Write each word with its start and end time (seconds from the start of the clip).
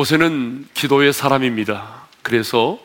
모세는 0.00 0.66
기도의 0.72 1.12
사람입니다. 1.12 2.06
그래서 2.22 2.78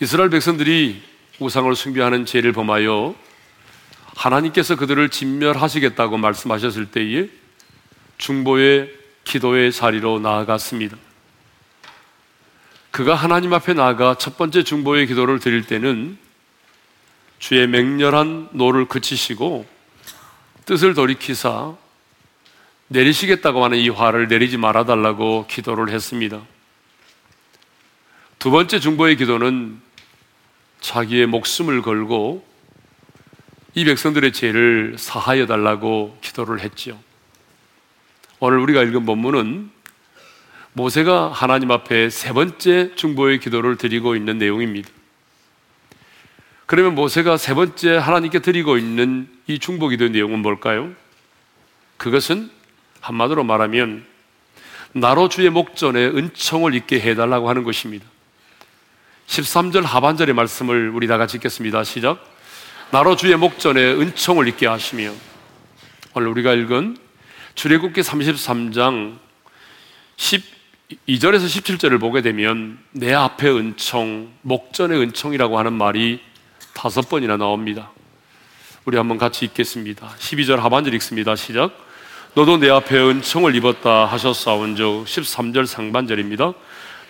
이스라엘 0.00 0.28
백성들이 0.28 1.02
우상을 1.38 1.74
숭배하는 1.74 2.26
죄를 2.26 2.52
범하여 2.52 3.14
하나님께서 4.14 4.76
그들을 4.76 5.08
진멸하시겠다고 5.08 6.18
말씀하셨을 6.18 6.90
때에 6.90 7.30
중보의 8.18 8.92
기도의 9.24 9.72
자리로 9.72 10.18
나아갔습니다. 10.20 10.98
그가 12.90 13.14
하나님 13.14 13.54
앞에 13.54 13.72
나아가 13.72 14.14
첫 14.18 14.36
번째 14.36 14.64
중보의 14.64 15.06
기도를 15.06 15.38
드릴 15.38 15.64
때는 15.64 16.18
주의 17.38 17.66
맹렬한 17.66 18.50
노를 18.52 18.88
그치시고 18.88 19.64
뜻을 20.66 20.92
돌이키사 20.92 21.76
내리시겠다고 22.92 23.64
하는 23.64 23.78
이 23.78 23.88
화를 23.88 24.28
내리지 24.28 24.58
말아달라고 24.58 25.46
기도를 25.48 25.90
했습니다. 25.90 26.42
두 28.38 28.50
번째 28.50 28.78
중보의 28.78 29.16
기도는 29.16 29.80
자기의 30.80 31.26
목숨을 31.26 31.80
걸고 31.80 32.46
이 33.74 33.84
백성들의 33.84 34.32
죄를 34.32 34.96
사하여 34.98 35.46
달라고 35.46 36.18
기도를 36.20 36.60
했죠. 36.60 37.00
오늘 38.40 38.58
우리가 38.58 38.82
읽은 38.82 39.06
본문은 39.06 39.70
모세가 40.74 41.28
하나님 41.28 41.70
앞에 41.70 42.10
세 42.10 42.32
번째 42.32 42.94
중보의 42.94 43.40
기도를 43.40 43.76
드리고 43.76 44.16
있는 44.16 44.38
내용입니다. 44.38 44.90
그러면 46.66 46.94
모세가 46.94 47.36
세 47.36 47.54
번째 47.54 47.96
하나님께 47.96 48.40
드리고 48.40 48.76
있는 48.76 49.28
이 49.46 49.58
중보 49.58 49.88
기도의 49.88 50.10
내용은 50.10 50.40
뭘까요? 50.40 50.90
그것은 51.96 52.50
한마디로 53.02 53.44
말하면 53.44 54.04
나로 54.92 55.28
주의 55.28 55.50
목전에 55.50 56.06
은총을 56.06 56.74
있게 56.74 57.00
해달라고 57.00 57.48
하는 57.48 57.64
것입니다. 57.64 58.06
13절 59.26 59.82
하반절의 59.82 60.34
말씀을 60.34 60.90
우리 60.90 61.06
다 61.06 61.18
같이 61.18 61.36
읽겠습니다. 61.36 61.84
시작. 61.84 62.24
나로 62.90 63.16
주의 63.16 63.34
목전에 63.36 63.80
은총을 63.82 64.48
있게 64.48 64.66
하시며 64.66 65.12
오늘 66.14 66.28
우리가 66.28 66.52
읽은 66.54 66.96
출애굽기 67.54 68.00
33장 68.02 69.18
12절에서 70.16 71.46
17절을 71.46 71.98
보게 71.98 72.22
되면 72.22 72.78
내 72.92 73.14
앞에 73.14 73.48
은총, 73.48 74.32
목전의 74.42 75.00
은총이라고 75.00 75.58
하는 75.58 75.72
말이 75.72 76.20
다섯 76.74 77.08
번이나 77.08 77.36
나옵니다. 77.36 77.90
우리 78.84 78.96
한번 78.96 79.16
같이 79.18 79.44
읽겠습니다. 79.46 80.14
12절 80.18 80.56
하반절 80.56 80.94
읽습니다. 80.94 81.34
시작. 81.34 81.91
너도 82.34 82.56
내 82.56 82.70
앞에 82.70 82.96
은총을 82.96 83.54
입었다 83.56 84.06
하셨사온즉 84.06 85.04
13절 85.04 85.66
상반절입니다. 85.66 86.54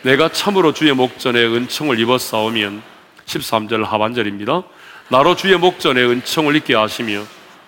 내가 0.03 0.29
참으로 0.29 0.73
주의 0.73 0.93
목전에 0.93 1.45
은총을 1.45 2.01
입었사오면 2.01 2.83
13절 3.27 3.85
하반절입니다. 3.85 4.65
나로 5.11 5.37
주의 5.37 5.57
목전에 5.57 6.03
은총을 6.03 6.57
입게 6.57 6.75
하시며 6.75 7.23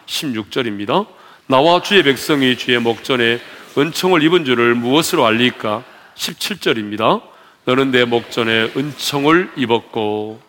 16절입니다. 0.06 1.06
나와 1.46 1.80
주의 1.80 2.02
백성이 2.02 2.58
주의 2.58 2.76
목전에 2.80 3.38
은총을 3.78 4.24
입은 4.24 4.44
줄을 4.44 4.74
무엇으로 4.74 5.24
알리까? 5.24 5.84
17절입니다. 6.16 7.22
너는 7.66 7.92
내 7.92 8.04
목전에 8.04 8.72
은총을 8.76 9.52
입었고 9.56 10.40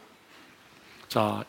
자 1.07 1.43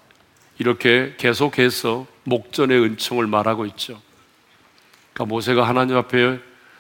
이렇게 0.59 1.15
계속해서 1.17 2.05
목전의 2.25 2.79
은총을 2.79 3.27
말하고 3.27 3.65
있죠. 3.65 4.05
그러니까 5.17 5.25
모세가 5.25 5.67
하나님 5.67 5.97
앞에 5.97 6.39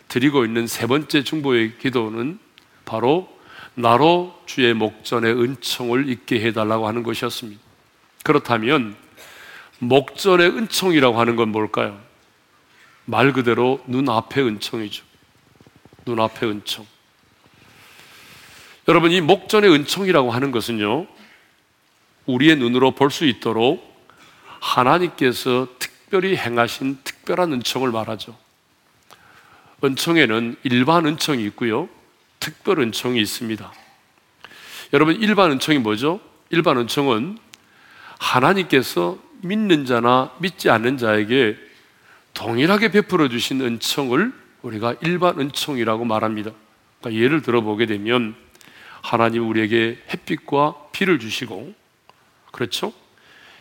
드리고 0.09 0.45
있는 0.45 0.67
세 0.67 0.87
번째 0.87 1.25
중보의 1.25 1.79
기도는 1.79 2.39
바로 2.85 3.35
나로 3.75 4.39
주의 4.45 4.75
목전에 4.75 5.31
은총을 5.31 6.11
있게 6.11 6.41
해달라고 6.43 6.87
하는 6.87 7.03
것이었습니다. 7.03 7.59
그렇다면 8.25 8.95
목전의 9.79 10.49
은총이라고 10.51 11.19
하는 11.19 11.37
건 11.37 11.49
뭘까요? 11.49 11.99
말 13.07 13.33
그대로 13.33 13.83
눈앞의 13.87 14.45
은총이죠. 14.45 15.03
눈앞의 16.05 16.51
은총. 16.51 16.87
여러분, 18.89 19.13
이 19.13 19.21
목전의 19.23 19.71
은총이라고 19.73 20.31
하는 20.31 20.51
것은요, 20.51 21.07
우리의 22.27 22.57
눈으로 22.57 22.91
볼 22.91 23.11
수 23.11 23.25
있도록 23.25 23.97
하나님께서 24.61 25.69
특별히 26.07 26.37
행하신 26.37 26.99
특별한 27.03 27.53
은총을 27.53 27.91
말하죠. 27.91 28.37
은총에는 29.83 30.57
일반 30.63 31.05
은총이 31.05 31.45
있고요, 31.47 31.89
특별 32.39 32.79
은총이 32.79 33.21
있습니다. 33.21 33.73
여러분, 34.93 35.17
일반 35.21 35.51
은총이 35.51 35.79
뭐죠? 35.79 36.21
일반 36.51 36.79
은총은 36.79 37.39
하나님께서 38.19 39.19
믿는 39.43 39.85
자나 39.85 40.33
믿지 40.39 40.71
않는 40.71 40.97
자에게 40.97 41.57
동일하게 42.35 42.93
베풀어 42.93 43.29
주신 43.29 43.61
은총을 43.61 44.33
우리가 44.63 44.95
일반 45.01 45.41
은총이라고 45.41 46.05
말합니다. 46.05 46.53
그러니까 47.01 47.21
예를 47.21 47.43
들어 47.43 47.63
보게 47.63 47.87
되면 47.87 48.37
하나님 49.03 49.49
우리에게 49.49 50.01
햇빛과 50.13 50.75
비를 50.93 51.19
주시고 51.19 51.75
그렇죠? 52.53 52.93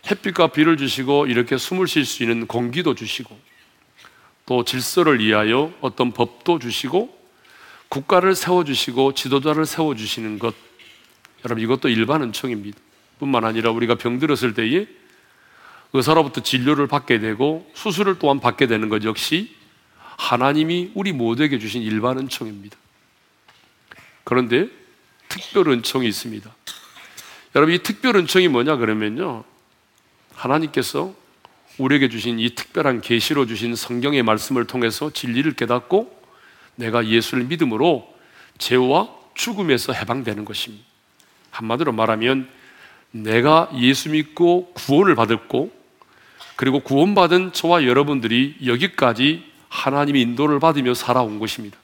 햇빛과 0.10 0.48
비를 0.48 0.78
주시고 0.78 1.28
이렇게 1.28 1.58
숨을 1.58 1.88
쉴 1.88 2.06
수 2.06 2.24
있는 2.24 2.48
공기도 2.48 2.94
주시고 2.94 3.38
또 4.46 4.64
질서를 4.64 5.20
위하여 5.20 5.74
어떤 5.82 6.12
법도 6.12 6.60
주시고 6.60 7.16
국가를 7.90 8.36
세워주시고 8.36 9.14
지도자를 9.14 9.66
세워주시는 9.66 10.40
것. 10.40 10.54
여러분 11.44 11.64
이것도 11.64 11.90
일반 11.90 12.22
은총입니다. 12.22 12.78
뿐만 13.20 13.46
아니라 13.46 13.72
우리가 13.72 13.96
병들었을 13.96 14.54
때에 14.54 14.88
의사로부터 15.94 16.42
진료를 16.42 16.88
받게 16.88 17.20
되고 17.20 17.70
수술을 17.74 18.20
또한 18.20 18.40
받게 18.40 18.68
되는 18.68 18.90
것 18.90 19.04
역시 19.04 19.56
하나님이 20.18 20.92
우리 20.94 21.14
모두에게 21.14 21.58
주신 21.58 21.82
일반 21.82 22.18
은총입니다. 22.20 22.78
그런데 24.24 24.68
특별 25.30 25.70
은총이 25.70 26.08
있습니다. 26.08 26.54
여러분 27.56 27.74
이 27.74 27.80
특별 27.80 28.16
은총이 28.18 28.50
뭐냐 28.50 28.76
그러면요 28.76 29.44
하나님께서 30.36 31.14
우리에게 31.78 32.10
주신 32.10 32.40
이 32.40 32.56
특별한 32.56 33.02
계시로 33.02 33.46
주신 33.46 33.76
성경의 33.76 34.24
말씀을 34.24 34.66
통해서 34.66 35.12
진리를 35.12 35.54
깨닫고 35.56 36.16
내가 36.76 37.08
예수를 37.08 37.46
믿음으로 37.46 38.14
죄와 38.58 39.10
죽음에서 39.34 39.94
해방되는 39.94 40.46
것입니다. 40.46 40.86
한마디로 41.52 41.92
말하면 41.92 42.50
내가 43.12 43.70
예수 43.76 44.10
믿고 44.10 44.72
구원을 44.74 45.16
받았고 45.16 45.72
그리고 46.56 46.80
구원받은 46.80 47.54
저와 47.54 47.86
여러분들이 47.86 48.58
여기까지 48.66 49.44
하나님의 49.70 50.22
인도를 50.22 50.60
받으며 50.60 50.94
살아온 50.94 51.40
것입니다. 51.40 51.78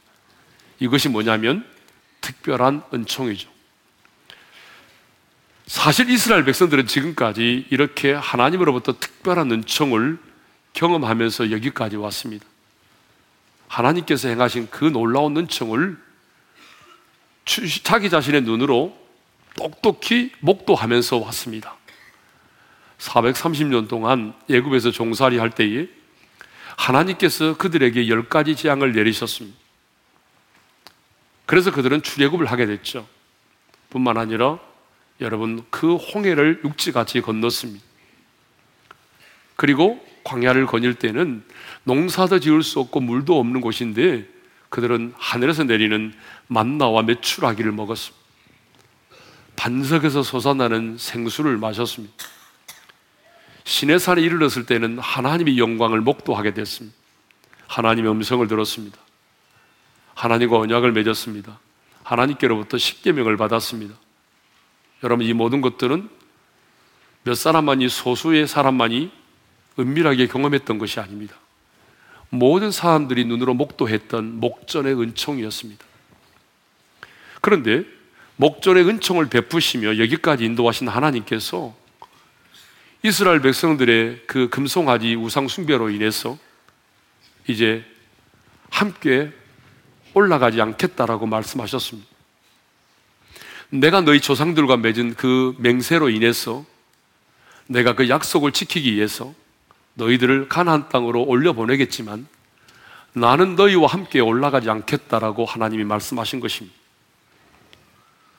이것이 0.79 1.09
뭐냐면 1.09 1.65
특별한 2.21 2.83
은총이죠. 2.93 3.50
사실 5.71 6.09
이스라엘 6.09 6.43
백성들은 6.43 6.85
지금까지 6.85 7.65
이렇게 7.69 8.11
하나님으로부터 8.11 8.99
특별한 8.99 9.49
은총을 9.53 10.19
경험하면서 10.73 11.51
여기까지 11.51 11.95
왔습니다. 11.95 12.45
하나님께서 13.69 14.27
행하신 14.27 14.67
그 14.69 14.83
놀라운 14.83 15.37
은총을 15.37 15.97
자기 17.83 18.09
자신의 18.09 18.41
눈으로 18.41 18.97
똑똑히 19.55 20.33
목도하면서 20.41 21.19
왔습니다. 21.19 21.77
430년 22.97 23.87
동안 23.87 24.33
예굽에서 24.49 24.91
종살이 24.91 25.37
할 25.37 25.51
때에 25.51 25.87
하나님께서 26.75 27.55
그들에게 27.55 28.09
열 28.09 28.27
가지 28.27 28.57
재앙을 28.57 28.91
내리셨습니다. 28.91 29.57
그래서 31.45 31.71
그들은 31.71 32.03
출애굽을 32.03 32.47
하게 32.47 32.65
됐죠. 32.65 33.07
뿐만 33.89 34.17
아니라 34.17 34.59
여러분 35.21 35.63
그 35.69 35.95
홍해를 35.95 36.61
육지같이 36.63 37.21
건넜습니다. 37.21 37.83
그리고 39.55 40.03
광야를 40.23 40.65
거닐 40.65 40.95
때는 40.95 41.43
농사도 41.83 42.39
지을 42.39 42.63
수 42.63 42.79
없고 42.79 42.99
물도 42.99 43.39
없는 43.39 43.61
곳인데 43.61 44.27
그들은 44.69 45.13
하늘에서 45.17 45.63
내리는 45.63 46.13
만나와 46.47 47.03
메추라기를 47.03 47.71
먹었습니다. 47.71 48.21
반석에서 49.55 50.23
솟아나는 50.23 50.97
생수를 50.97 51.57
마셨습니다. 51.57 52.15
시내산에 53.63 54.21
이르렀을 54.21 54.65
때는 54.65 54.97
하나님의 54.97 55.59
영광을 55.59 56.01
목도하게 56.01 56.53
됐습니다. 56.53 56.97
하나님의 57.67 58.11
음성을 58.11 58.47
들었습니다. 58.47 58.97
하나님과 60.15 60.57
언약을 60.57 60.91
맺었습니다. 60.93 61.59
하나님께로부터 62.03 62.77
십계명을 62.77 63.37
받았습니다. 63.37 63.95
여러분 65.03 65.25
이 65.25 65.33
모든 65.33 65.61
것들은 65.61 66.09
몇 67.23 67.35
사람만이 67.35 67.89
소수의 67.89 68.47
사람만이 68.47 69.11
은밀하게 69.79 70.27
경험했던 70.27 70.77
것이 70.77 70.99
아닙니다. 70.99 71.35
모든 72.29 72.71
사람들이 72.71 73.25
눈으로 73.25 73.53
목도했던 73.53 74.39
목전의 74.39 74.99
은총이었습니다. 74.99 75.85
그런데 77.41 77.83
목전의 78.37 78.87
은총을 78.87 79.29
베푸시며 79.29 79.97
여기까지 79.97 80.45
인도하신 80.45 80.87
하나님께서 80.87 81.75
이스라엘 83.03 83.41
백성들의 83.41 84.23
그 84.27 84.49
금송아지 84.49 85.15
우상 85.15 85.47
숭배로 85.47 85.89
인해서 85.89 86.37
이제 87.47 87.83
함께 88.69 89.31
올라가지 90.13 90.61
않겠다라고 90.61 91.25
말씀하셨습니다. 91.25 92.10
내가 93.71 94.01
너희 94.01 94.19
조상들과 94.19 94.77
맺은 94.77 95.15
그 95.15 95.55
맹세로 95.57 96.09
인해서 96.09 96.65
내가 97.67 97.95
그 97.95 98.09
약속을 98.09 98.51
지키기 98.51 98.93
위해서 98.93 99.33
너희들을 99.93 100.49
가나안 100.49 100.89
땅으로 100.89 101.23
올려 101.23 101.53
보내겠지만 101.53 102.27
나는 103.13 103.55
너희와 103.55 103.87
함께 103.87 104.19
올라가지 104.19 104.69
않겠다라고 104.69 105.45
하나님이 105.45 105.85
말씀하신 105.85 106.41
것입니다. 106.41 106.77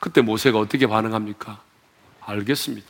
그때 0.01 0.21
모세가 0.21 0.59
어떻게 0.59 0.87
반응합니까? 0.87 1.63
알겠습니다. 2.21 2.87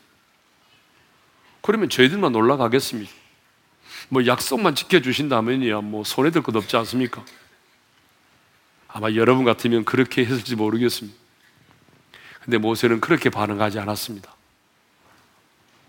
그러면 1.61 1.88
저희들만 1.88 2.35
올라가겠습니다. 2.35 3.11
뭐 4.09 4.27
약속만 4.27 4.75
지켜주신다면야 4.75 5.81
뭐 5.81 6.03
손해될 6.03 6.43
것 6.43 6.56
없지 6.56 6.77
않습니까? 6.77 7.25
아마 8.88 9.12
여러분 9.12 9.45
같으면 9.45 9.85
그렇게 9.85 10.25
했을지 10.25 10.56
모르겠습니다. 10.56 11.22
근데 12.44 12.59
모세는 12.59 13.00
그렇게 13.00 13.31
반응하지 13.31 13.79
않았습니다. 13.79 14.33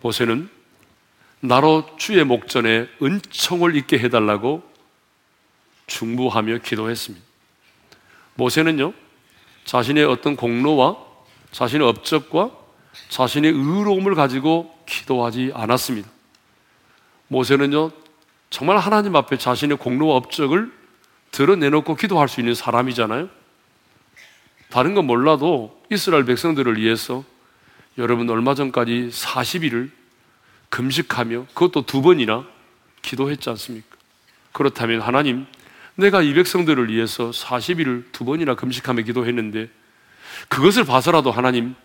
모세는 0.01 0.49
나로 1.39 1.85
주의 1.97 2.23
목전에 2.23 2.87
은총을 3.01 3.75
있게 3.75 3.99
해달라고 3.99 4.63
중부하며 5.87 6.59
기도했습니다. 6.59 7.25
모세는요, 8.35 8.93
자신의 9.65 10.05
어떤 10.05 10.35
공로와 10.35 10.97
자신의 11.51 11.87
업적과 11.87 12.51
자신의 13.09 13.51
의로움을 13.51 14.15
가지고 14.15 14.73
기도하지 14.85 15.51
않았습니다. 15.53 16.09
모세는요, 17.27 17.91
정말 18.49 18.77
하나님 18.77 19.15
앞에 19.15 19.37
자신의 19.37 19.77
공로와 19.77 20.15
업적을 20.15 20.71
드러내놓고 21.31 21.95
기도할 21.95 22.29
수 22.29 22.39
있는 22.39 22.53
사람이잖아요. 22.53 23.27
다른 24.73 24.95
건 24.95 25.05
몰라도 25.05 25.79
이스라엘 25.91 26.25
백성들을 26.25 26.77
위해서 26.81 27.23
여러분 27.99 28.27
얼마 28.31 28.55
전까지 28.55 29.09
40일을 29.11 29.91
금식하며 30.69 31.45
그것도 31.53 31.85
두 31.85 32.01
번이나 32.01 32.43
기도했지 33.03 33.51
않습니까? 33.51 33.95
그렇다면 34.51 35.01
하나님, 35.01 35.45
내가 35.93 36.23
이 36.23 36.33
백성들을 36.33 36.91
위해서 36.91 37.29
40일을 37.29 38.05
두 38.11 38.25
번이나 38.25 38.55
금식하며 38.55 39.03
기도했는데 39.03 39.69
그것을 40.47 40.85
봐서라도 40.85 41.29
하나님 41.29 41.75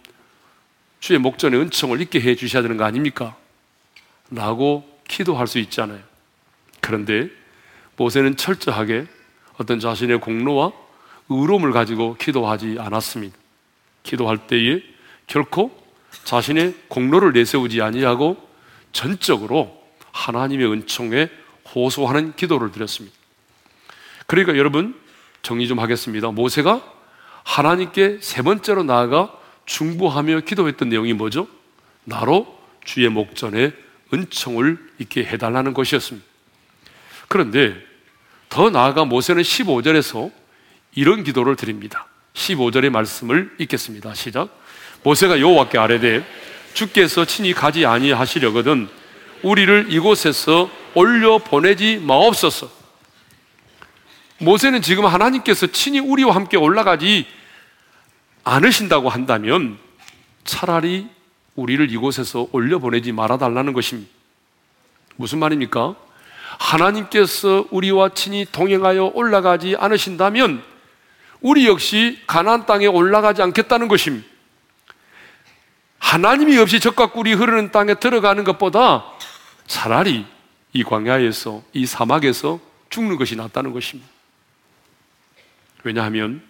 주의 0.98 1.18
목전에 1.18 1.58
은총을 1.58 2.00
있게 2.00 2.22
해 2.22 2.36
주셔야 2.36 2.62
되는 2.62 2.78
거 2.78 2.84
아닙니까? 2.84 3.36
라고 4.30 4.98
기도할 5.06 5.46
수 5.46 5.58
있잖아요. 5.58 6.00
그런데 6.80 7.28
모세는 7.96 8.38
철저하게 8.38 9.06
어떤 9.58 9.78
자신의 9.78 10.20
공로와 10.20 10.87
의로움을 11.28 11.72
가지고 11.72 12.16
기도하지 12.16 12.76
않았습니다. 12.78 13.36
기도할 14.02 14.46
때에 14.46 14.82
결코 15.26 15.70
자신의 16.24 16.74
공로를 16.88 17.32
내세우지 17.32 17.82
아니하고 17.82 18.36
전적으로 18.92 19.82
하나님의 20.12 20.70
은총에 20.70 21.28
호소하는 21.74 22.34
기도를 22.34 22.72
드렸습니다. 22.72 23.16
그러니까 24.26 24.56
여러분 24.56 24.98
정리 25.42 25.68
좀 25.68 25.78
하겠습니다. 25.78 26.30
모세가 26.30 26.82
하나님께 27.44 28.18
세 28.20 28.42
번째로 28.42 28.82
나아가 28.82 29.32
중보하며 29.66 30.40
기도했던 30.40 30.88
내용이 30.88 31.12
뭐죠? 31.12 31.46
나로 32.04 32.58
주의 32.84 33.08
목전에 33.08 33.72
은총을 34.12 34.78
있게 34.98 35.24
해달라는 35.24 35.74
것이었습니다. 35.74 36.26
그런데 37.28 37.74
더 38.48 38.70
나아가 38.70 39.04
모세는 39.04 39.42
15절에서 39.42 40.32
이런 40.94 41.24
기도를 41.24 41.56
드립니다. 41.56 42.06
15절의 42.34 42.90
말씀을 42.90 43.54
읽겠습니다. 43.58 44.14
시작. 44.14 44.48
모세가 45.02 45.40
여호와께 45.40 45.78
아뢰되 45.78 46.24
주께서 46.74 47.24
친히 47.24 47.52
가지 47.52 47.86
아니하시려거든 47.86 48.88
우리를 49.42 49.86
이곳에서 49.90 50.70
올려 50.94 51.38
보내지 51.38 51.98
마옵소서. 51.98 52.70
모세는 54.38 54.82
지금 54.82 55.06
하나님께서 55.06 55.66
친히 55.68 55.98
우리와 55.98 56.34
함께 56.34 56.56
올라가지 56.56 57.26
않으신다고 58.44 59.08
한다면 59.08 59.78
차라리 60.44 61.08
우리를 61.56 61.90
이곳에서 61.90 62.48
올려 62.52 62.78
보내지 62.78 63.12
말아 63.12 63.36
달라는 63.36 63.72
것입니다. 63.72 64.10
무슨 65.16 65.40
말입니까? 65.40 65.96
하나님께서 66.58 67.66
우리와 67.70 68.10
친히 68.10 68.46
동행하여 68.50 69.12
올라가지 69.14 69.76
않으신다면 69.76 70.62
우리 71.40 71.66
역시 71.66 72.20
가나안 72.26 72.66
땅에 72.66 72.86
올라가지 72.86 73.42
않겠다는 73.42 73.88
것입니다. 73.88 74.26
하나님이 75.98 76.56
없이 76.58 76.80
적과 76.80 77.10
꿀이 77.10 77.34
흐르는 77.34 77.70
땅에 77.70 77.94
들어가는 77.94 78.42
것보다 78.44 79.04
차라리 79.66 80.26
이 80.72 80.82
광야에서 80.82 81.62
이 81.72 81.86
사막에서 81.86 82.60
죽는 82.88 83.16
것이 83.16 83.36
낫다는 83.36 83.72
것입니다. 83.72 84.08
왜냐하면 85.84 86.42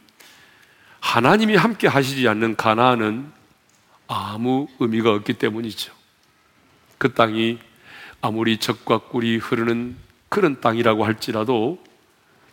하나님이 1.01 1.57
함께 1.57 1.89
하시지 1.89 2.27
않는 2.29 2.57
가나안은 2.57 3.33
아무 4.07 4.69
의미가 4.79 5.13
없기 5.13 5.35
때문이죠. 5.35 5.93
그 6.97 7.13
땅이 7.13 7.59
아무리 8.21 8.59
적과 8.59 8.99
꿀이 8.99 9.37
흐르는 9.37 9.97
그런 10.29 10.61
땅이라고 10.61 11.05
할지라도 11.05 11.83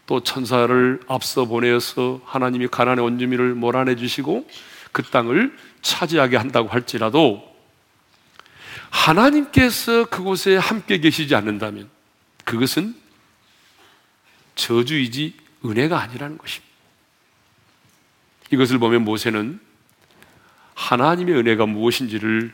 또 0.06 0.22
천사를 0.22 1.00
앞서 1.08 1.46
보내어서 1.46 2.22
하나님이 2.26 2.68
가난의 2.68 3.04
원주민을 3.04 3.56
몰아내 3.56 3.96
주시고 3.96 4.48
그 4.92 5.04
땅을 5.04 5.58
차지하게 5.82 6.38
한다고 6.38 6.70
할지라도 6.70 7.56
하나님께서 8.90 10.06
그곳에 10.06 10.56
함께 10.58 11.00
계시지 11.00 11.36
않는다면 11.36 11.90
그것은 12.44 12.96
저주이지 14.56 15.34
은혜가 15.66 16.00
아니라는 16.00 16.38
것입니다. 16.38 16.74
이것을 18.52 18.78
보면 18.80 19.04
모세는 19.04 19.60
하나님의 20.76 21.36
은혜가 21.36 21.66
무엇인지를 21.66 22.54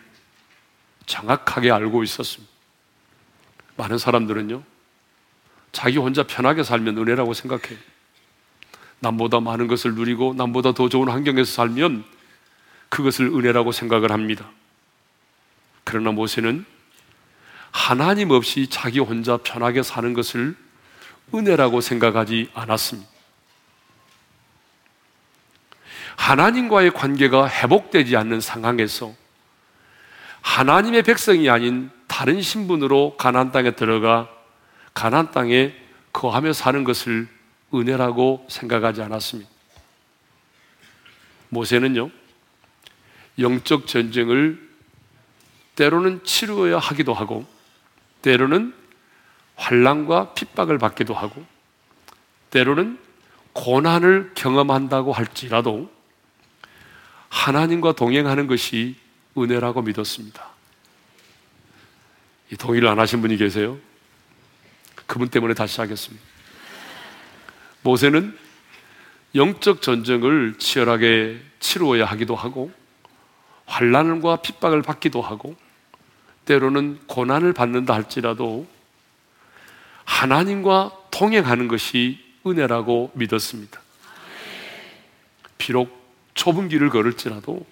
정확하게 1.05 1.71
알고 1.71 2.03
있었습니다. 2.03 2.51
많은 3.75 3.97
사람들은요, 3.97 4.63
자기 5.71 5.97
혼자 5.97 6.23
편하게 6.23 6.63
살면 6.63 6.97
은혜라고 6.97 7.33
생각해요. 7.33 7.77
남보다 8.99 9.39
많은 9.39 9.67
것을 9.67 9.95
누리고 9.95 10.33
남보다 10.35 10.73
더 10.73 10.89
좋은 10.89 11.09
환경에서 11.09 11.51
살면 11.51 12.03
그것을 12.89 13.27
은혜라고 13.27 13.71
생각을 13.71 14.11
합니다. 14.11 14.49
그러나 15.83 16.11
모세는 16.11 16.65
하나님 17.71 18.31
없이 18.31 18.67
자기 18.69 18.99
혼자 18.99 19.37
편하게 19.37 19.81
사는 19.81 20.13
것을 20.13 20.55
은혜라고 21.33 21.81
생각하지 21.81 22.49
않았습니다. 22.53 23.09
하나님과의 26.17 26.91
관계가 26.91 27.49
회복되지 27.49 28.15
않는 28.17 28.41
상황에서 28.41 29.13
하나님의 30.41 31.03
백성이 31.03 31.49
아닌 31.49 31.89
다른 32.07 32.41
신분으로 32.41 33.15
가나안 33.17 33.51
땅에 33.51 33.71
들어가 33.71 34.29
가나안 34.93 35.31
땅에 35.31 35.73
거하며 36.13 36.53
사는 36.53 36.83
것을 36.83 37.27
은혜라고 37.73 38.45
생각하지 38.49 39.01
않았습니다. 39.01 39.49
모세는요, 41.49 42.09
영적 43.39 43.87
전쟁을 43.87 44.69
때로는 45.75 46.23
치루어야 46.23 46.79
하기도 46.79 47.13
하고, 47.13 47.45
때로는 48.21 48.73
환란과 49.55 50.33
핍박을 50.33 50.77
받기도 50.77 51.13
하고, 51.13 51.45
때로는 52.49 52.99
고난을 53.53 54.31
경험한다고 54.35 55.13
할지라도 55.13 55.91
하나님과 57.29 57.93
동행하는 57.93 58.47
것이 58.47 58.95
은혜라고 59.37 59.81
믿었습니다. 59.81 60.49
이 62.51 62.57
동의를 62.57 62.89
안 62.89 62.99
하신 62.99 63.21
분이 63.21 63.37
계세요? 63.37 63.77
그분 65.11 65.27
때문에 65.27 65.53
다시 65.53 65.81
하겠습니다. 65.81 66.23
모세는 67.81 68.37
영적 69.35 69.81
전쟁을 69.81 70.55
치열하게 70.57 71.37
치루어야 71.59 72.05
하기도 72.05 72.33
하고 72.33 72.71
환란과 73.65 74.37
핍박을 74.37 74.83
받기도 74.83 75.21
하고 75.21 75.57
때로는 76.45 77.01
고난을 77.07 77.51
받는다 77.51 77.93
할지라도 77.93 78.65
하나님과 80.05 80.97
통행하는 81.11 81.67
것이 81.67 82.17
은혜라고 82.47 83.11
믿었습니다. 83.13 83.81
비록 85.57 85.91
좁은 86.35 86.69
길을 86.69 86.89
걸을지라도 86.89 87.65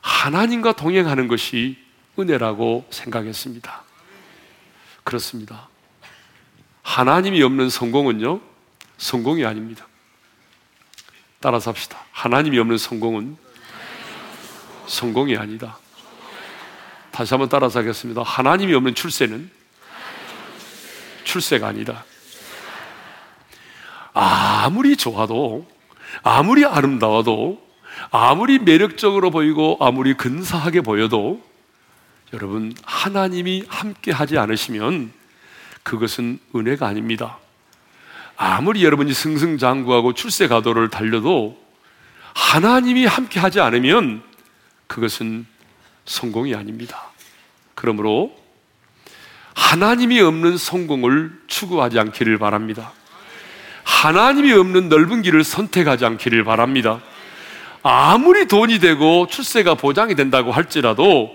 하나님과 0.00 0.76
동행하는 0.76 1.28
것이 1.28 1.76
은혜라고 2.18 2.86
생각했습니다. 2.88 3.84
그렇습니다. 5.04 5.71
하나님이 6.82 7.42
없는 7.42 7.70
성공은요, 7.70 8.40
성공이 8.98 9.44
아닙니다. 9.44 9.86
따라서 11.40 11.70
합시다. 11.70 11.98
하나님이 12.12 12.58
없는 12.58 12.78
성공은 12.78 13.36
성공이 14.86 15.36
아니다. 15.36 15.78
다시 17.10 17.34
한번 17.34 17.48
따라서 17.48 17.78
하겠습니다. 17.78 18.22
하나님이 18.22 18.74
없는 18.74 18.94
출세는 18.94 19.50
출세가 21.24 21.66
아니다. 21.68 22.04
아무리 24.12 24.96
좋아도, 24.96 25.66
아무리 26.22 26.64
아름다워도, 26.64 27.62
아무리 28.10 28.58
매력적으로 28.58 29.30
보이고, 29.30 29.76
아무리 29.80 30.14
근사하게 30.14 30.82
보여도, 30.82 31.42
여러분, 32.32 32.74
하나님이 32.84 33.64
함께 33.68 34.10
하지 34.10 34.38
않으시면 34.38 35.12
그것은 35.82 36.38
은혜가 36.54 36.86
아닙니다. 36.86 37.38
아무리 38.36 38.84
여러분이 38.84 39.12
승승장구하고 39.12 40.14
출세 40.14 40.48
가도를 40.48 40.88
달려도 40.88 41.60
하나님이 42.34 43.06
함께 43.06 43.40
하지 43.40 43.60
않으면 43.60 44.22
그것은 44.86 45.46
성공이 46.04 46.54
아닙니다. 46.54 47.10
그러므로 47.74 48.34
하나님이 49.54 50.20
없는 50.20 50.56
성공을 50.56 51.32
추구하지 51.46 51.98
않기를 51.98 52.38
바랍니다. 52.38 52.92
하나님이 53.84 54.52
없는 54.52 54.88
넓은 54.88 55.22
길을 55.22 55.44
선택하지 55.44 56.04
않기를 56.04 56.44
바랍니다. 56.44 57.00
아무리 57.82 58.46
돈이 58.46 58.78
되고 58.78 59.26
출세가 59.26 59.74
보장이 59.74 60.14
된다고 60.14 60.52
할지라도 60.52 61.34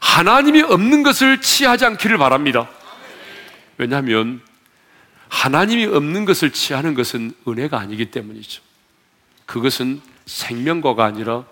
하나님이 0.00 0.62
없는 0.62 1.02
것을 1.02 1.40
취하지 1.40 1.84
않기를 1.84 2.18
바랍니다. 2.18 2.68
왜냐하면 3.80 4.42
하나님이 5.30 5.86
없는 5.86 6.26
것을 6.26 6.52
취하는 6.52 6.92
것은 6.92 7.32
은혜가 7.48 7.80
아니기 7.80 8.10
때문이죠. 8.10 8.62
그것은 9.46 10.02
생명과가 10.26 11.02
아니라 11.02 11.46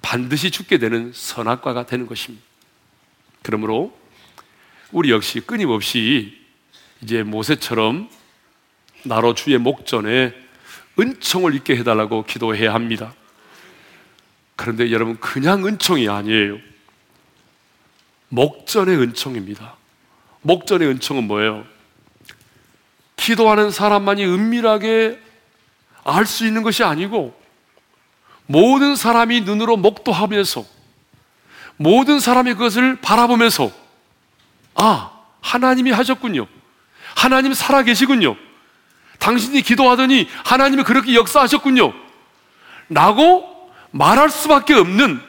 반드시 0.00 0.50
죽게 0.50 0.78
되는 0.78 1.12
선악과가 1.14 1.84
되는 1.84 2.06
것입니다. 2.06 2.42
그러므로 3.42 3.94
우리 4.92 5.10
역시 5.10 5.40
끊임없이 5.40 6.40
이제 7.02 7.22
모세처럼 7.22 8.08
나로 9.04 9.34
주의 9.34 9.58
목전에 9.58 10.34
은총을 10.98 11.54
있게 11.56 11.76
해달라고 11.76 12.24
기도해야 12.24 12.72
합니다. 12.72 13.14
그런데 14.56 14.90
여러분, 14.90 15.20
그냥 15.20 15.66
은총이 15.66 16.08
아니에요. 16.08 16.58
목전의 18.30 18.96
은총입니다. 18.96 19.77
목전의 20.42 20.88
은총은 20.88 21.24
뭐예요? 21.24 21.64
기도하는 23.16 23.70
사람만이 23.70 24.24
은밀하게 24.24 25.20
알 26.04 26.24
수 26.24 26.46
있는 26.46 26.62
것이 26.62 26.82
아니고 26.82 27.38
모든 28.46 28.96
사람이 28.96 29.42
눈으로 29.42 29.76
목도하면서 29.76 30.64
모든 31.76 32.18
사람이 32.18 32.54
그것을 32.54 32.96
바라보면서 33.00 33.70
아, 34.74 35.12
하나님이 35.40 35.90
하셨군요. 35.90 36.46
하나님 37.14 37.52
살아 37.52 37.82
계시군요. 37.82 38.36
당신이 39.18 39.62
기도하더니 39.62 40.28
하나님이 40.44 40.84
그렇게 40.84 41.14
역사하셨군요. 41.14 41.92
라고 42.88 43.70
말할 43.90 44.30
수밖에 44.30 44.74
없는 44.74 45.20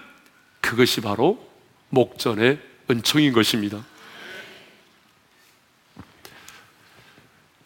그것이 0.62 1.02
바로 1.02 1.46
목전의 1.90 2.60
은총인 2.90 3.34
것입니다. 3.34 3.84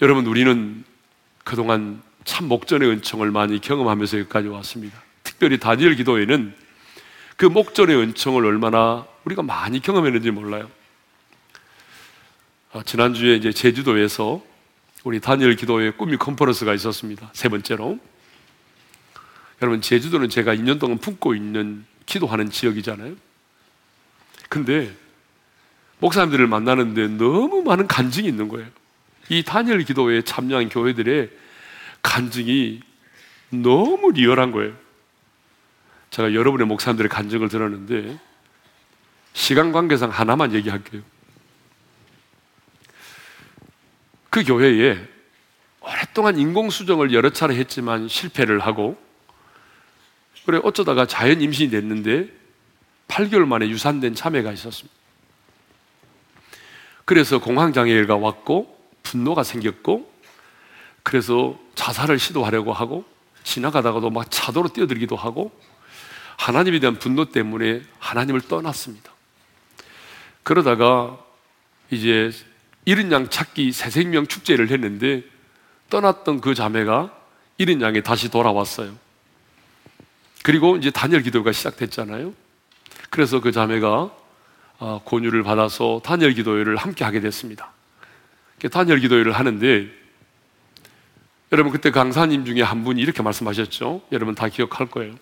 여러분, 0.02 0.26
우리는 0.26 0.84
그동안 1.44 2.02
참 2.26 2.48
목전의 2.48 2.90
은총을 2.90 3.32
많이 3.32 3.60
경험하면서 3.60 4.20
여기까지 4.20 4.48
왔습니다. 4.48 5.02
특별히 5.24 5.60
다니엘 5.60 5.96
기도에는 5.96 6.54
그 7.38 7.46
목전의 7.46 7.96
은총을 7.98 8.46
얼마나 8.46 9.06
우리가 9.26 9.44
많이 9.44 9.82
경험했는지 9.82 10.32
몰라요. 10.32 10.70
아, 12.72 12.82
지난주에 12.84 13.36
이제 13.36 13.52
제주도에서 13.52 14.44
우리 15.04 15.20
다니엘 15.20 15.56
기도회 15.56 15.92
꿈이 15.92 16.18
컨퍼런스가 16.18 16.74
있었습니다. 16.74 17.30
세 17.34 17.50
번째로. 17.50 18.00
여러분, 19.62 19.82
제주도는 19.82 20.30
제가 20.30 20.56
2년 20.56 20.80
동안 20.80 20.98
품고 20.98 21.36
있는 21.36 21.86
기도하는 22.06 22.50
지역이잖아요. 22.50 23.16
근데 24.50 24.96
목사님들을 26.00 26.48
만나는데 26.48 27.08
너무 27.10 27.64
많은 27.64 27.88
간증이 27.88 28.28
있는 28.28 28.48
거예요. 28.48 28.68
이 29.30 29.44
다니엘 29.44 29.84
기도회에 29.84 30.22
참여한 30.24 30.70
교회들의 30.70 31.30
간증이 32.02 32.82
너무 33.50 34.12
리얼한 34.12 34.52
거예요. 34.52 34.74
제가 36.10 36.34
여러분의 36.34 36.68
목사님들의 36.68 37.10
간증을 37.10 37.50
들었는데 37.50 38.20
시간 39.34 39.72
관계상 39.72 40.10
하나만 40.10 40.54
얘기할게요. 40.54 41.02
그 44.30 44.44
교회에 44.44 44.98
오랫동안 45.82 46.38
인공수정을 46.38 47.14
여러 47.14 47.30
차례 47.30 47.56
했지만 47.56 48.08
실패를 48.08 48.60
하고 48.60 48.98
그래 50.46 50.60
어쩌다가 50.64 51.06
자연 51.06 51.42
임신이 51.42 51.70
됐는데 51.70 52.30
8개월 53.08 53.46
만에 53.46 53.70
유산된 53.70 54.16
자매가 54.16 54.52
있었습니다. 54.54 54.94
그래서 57.06 57.40
공황장애가 57.40 58.16
왔고 58.16 58.73
분노가 59.04 59.44
생겼고 59.44 60.12
그래서 61.04 61.60
자살을 61.76 62.18
시도하려고 62.18 62.74
하고 62.74 63.06
지나가다가도 63.44 64.10
막 64.10 64.30
차도로 64.32 64.70
뛰어들기도 64.70 65.16
하고 65.16 65.52
하나님에 66.38 66.80
대한 66.80 66.98
분노 66.98 67.26
때문에 67.26 67.82
하나님을 68.00 68.42
떠났습니다. 68.42 69.12
그러다가 70.44 71.20
이제 71.92 72.32
이른 72.86 73.12
양 73.12 73.30
찾기 73.30 73.72
새생명 73.72 74.28
축제를 74.28 74.70
했는데 74.72 75.24
떠났던 75.90 76.42
그 76.42 76.56
자매가 76.56 77.16
이른 77.58 77.82
양에 77.82 78.02
다시 78.02 78.30
돌아왔어요. 78.30 78.94
그리고 80.44 80.76
이제 80.76 80.90
단열 80.92 81.22
기도가 81.22 81.52
시작됐잖아요. 81.52 82.34
그래서 83.10 83.40
그 83.40 83.52
자매가 83.52 84.12
아, 84.80 85.00
권유를 85.06 85.44
받아서 85.44 86.02
단열 86.04 86.34
기도회를 86.34 86.76
함께 86.76 87.06
하게 87.06 87.20
됐습니다. 87.22 87.72
단열 88.70 89.00
기도회를 89.00 89.32
하는데 89.32 89.88
여러분 91.52 91.72
그때 91.72 91.92
강사님 91.92 92.46
중에 92.46 92.62
한 92.62 92.84
분이 92.84 93.02
이렇게 93.02 93.22
말씀하셨죠. 93.22 94.02
여러분 94.12 94.34
다 94.36 94.48
기억할 94.48 94.88
거예요. 94.88 95.16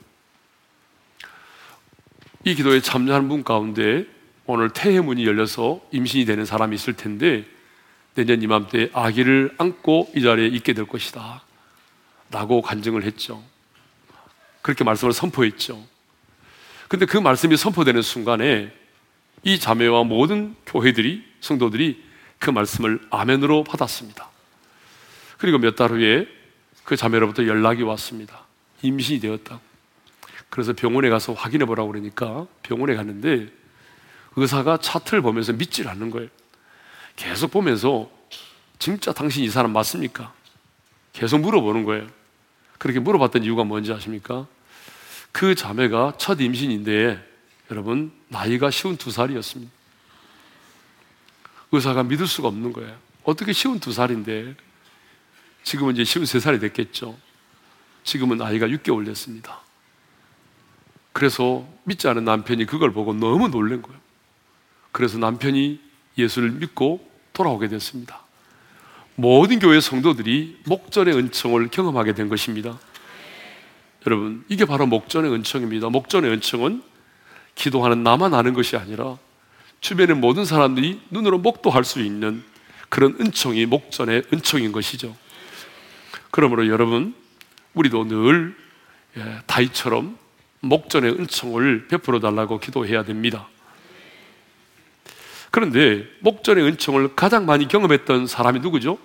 이 2.43 2.55
기도에 2.55 2.81
참여하는 2.81 3.27
분 3.27 3.43
가운데 3.43 4.05
오늘 4.45 4.69
태해 4.69 4.99
문이 5.01 5.25
열려서 5.25 5.81
임신이 5.91 6.25
되는 6.25 6.45
사람이 6.45 6.75
있을 6.75 6.93
텐데 6.93 7.45
내년 8.15 8.41
이맘때 8.41 8.89
아기를 8.93 9.55
안고 9.57 10.11
이 10.15 10.21
자리에 10.21 10.47
있게 10.47 10.73
될 10.73 10.85
것이다. 10.85 11.43
라고 12.31 12.61
간증을 12.61 13.03
했죠. 13.03 13.43
그렇게 14.61 14.83
말씀을 14.83 15.13
선포했죠. 15.13 15.83
근데 16.87 17.05
그 17.05 17.17
말씀이 17.17 17.55
선포되는 17.57 18.01
순간에 18.01 18.73
이 19.43 19.59
자매와 19.59 20.03
모든 20.03 20.55
교회들이, 20.65 21.23
성도들이 21.39 22.10
그 22.41 22.49
말씀을 22.49 22.99
아멘으로 23.11 23.63
받았습니다. 23.63 24.27
그리고 25.37 25.59
몇 25.59 25.75
달 25.75 25.91
후에 25.91 26.27
그 26.83 26.95
자매로부터 26.95 27.45
연락이 27.45 27.83
왔습니다. 27.83 28.41
임신이 28.81 29.19
되었다고. 29.19 29.61
그래서 30.49 30.73
병원에 30.73 31.09
가서 31.09 31.33
확인해 31.33 31.65
보라고 31.65 31.89
그러니까 31.91 32.47
병원에 32.63 32.95
갔는데 32.95 33.47
의사가 34.35 34.77
차트를 34.77 35.21
보면서 35.21 35.53
믿질 35.53 35.87
않는 35.87 36.09
거예요. 36.09 36.29
계속 37.15 37.51
보면서 37.51 38.09
진짜 38.79 39.13
당신 39.13 39.43
이 39.43 39.49
사람 39.49 39.71
맞습니까? 39.71 40.33
계속 41.13 41.39
물어보는 41.41 41.83
거예요. 41.85 42.07
그렇게 42.79 42.99
물어봤던 42.99 43.43
이유가 43.43 43.63
뭔지 43.63 43.93
아십니까? 43.93 44.47
그 45.31 45.53
자매가 45.53 46.13
첫 46.17 46.41
임신인데 46.41 47.23
여러분 47.69 48.11
나이가 48.29 48.71
쉬운 48.71 48.97
두 48.97 49.11
살이었습니다. 49.11 49.71
의사가 51.71 52.03
믿을 52.03 52.27
수가 52.27 52.47
없는 52.49 52.73
거예요. 52.73 52.97
어떻게 53.23 53.53
쉬운 53.53 53.79
두 53.79 53.91
살인데 53.91 54.55
지금은 55.63 55.93
이제 55.93 56.03
쉬운 56.03 56.25
세 56.25 56.39
살이 56.39 56.59
됐겠죠. 56.59 57.17
지금은 58.03 58.37
나이가 58.37 58.67
6개월 58.67 59.05
됐습니다. 59.05 59.59
그래서 61.13 61.67
믿지 61.83 62.07
않은 62.07 62.25
남편이 62.25 62.65
그걸 62.65 62.91
보고 62.91 63.13
너무 63.13 63.49
놀란 63.49 63.81
거예요. 63.81 63.99
그래서 64.91 65.17
남편이 65.17 65.79
예수를 66.17 66.51
믿고 66.51 67.07
돌아오게 67.33 67.67
됐습니다. 67.67 68.21
모든 69.15 69.59
교회 69.59 69.79
성도들이 69.79 70.61
목전의 70.65 71.15
은총을 71.15 71.69
경험하게 71.69 72.13
된 72.13 72.27
것입니다. 72.27 72.79
여러분, 74.07 74.43
이게 74.49 74.65
바로 74.65 74.87
목전의 74.87 75.31
은총입니다. 75.31 75.89
목전의 75.89 76.31
은총은 76.31 76.81
기도하는 77.55 78.03
나만 78.03 78.33
아는 78.33 78.53
것이 78.53 78.75
아니라 78.77 79.17
주변의 79.81 80.15
모든 80.15 80.45
사람들이 80.45 81.01
눈으로 81.09 81.39
목도할 81.39 81.83
수 81.83 82.01
있는 82.01 82.43
그런 82.89 83.17
은총이 83.19 83.65
목전의 83.65 84.23
은총인 84.31 84.71
것이죠. 84.71 85.15
그러므로 86.29 86.67
여러분, 86.67 87.15
우리도 87.73 88.07
늘 88.07 88.55
예, 89.17 89.41
다이처럼 89.47 90.17
목전의 90.61 91.11
은총을 91.13 91.87
베풀어 91.87 92.19
달라고 92.19 92.59
기도해야 92.59 93.03
됩니다. 93.03 93.47
그런데 95.49 96.07
목전의 96.19 96.63
은총을 96.63 97.15
가장 97.15 97.45
많이 97.45 97.67
경험했던 97.67 98.27
사람이 98.27 98.59
누구죠? 98.59 98.97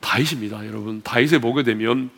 다윗입니다, 0.00 0.66
여러분. 0.66 1.02
다윗에 1.02 1.38
보게 1.38 1.64
되면 1.64 2.10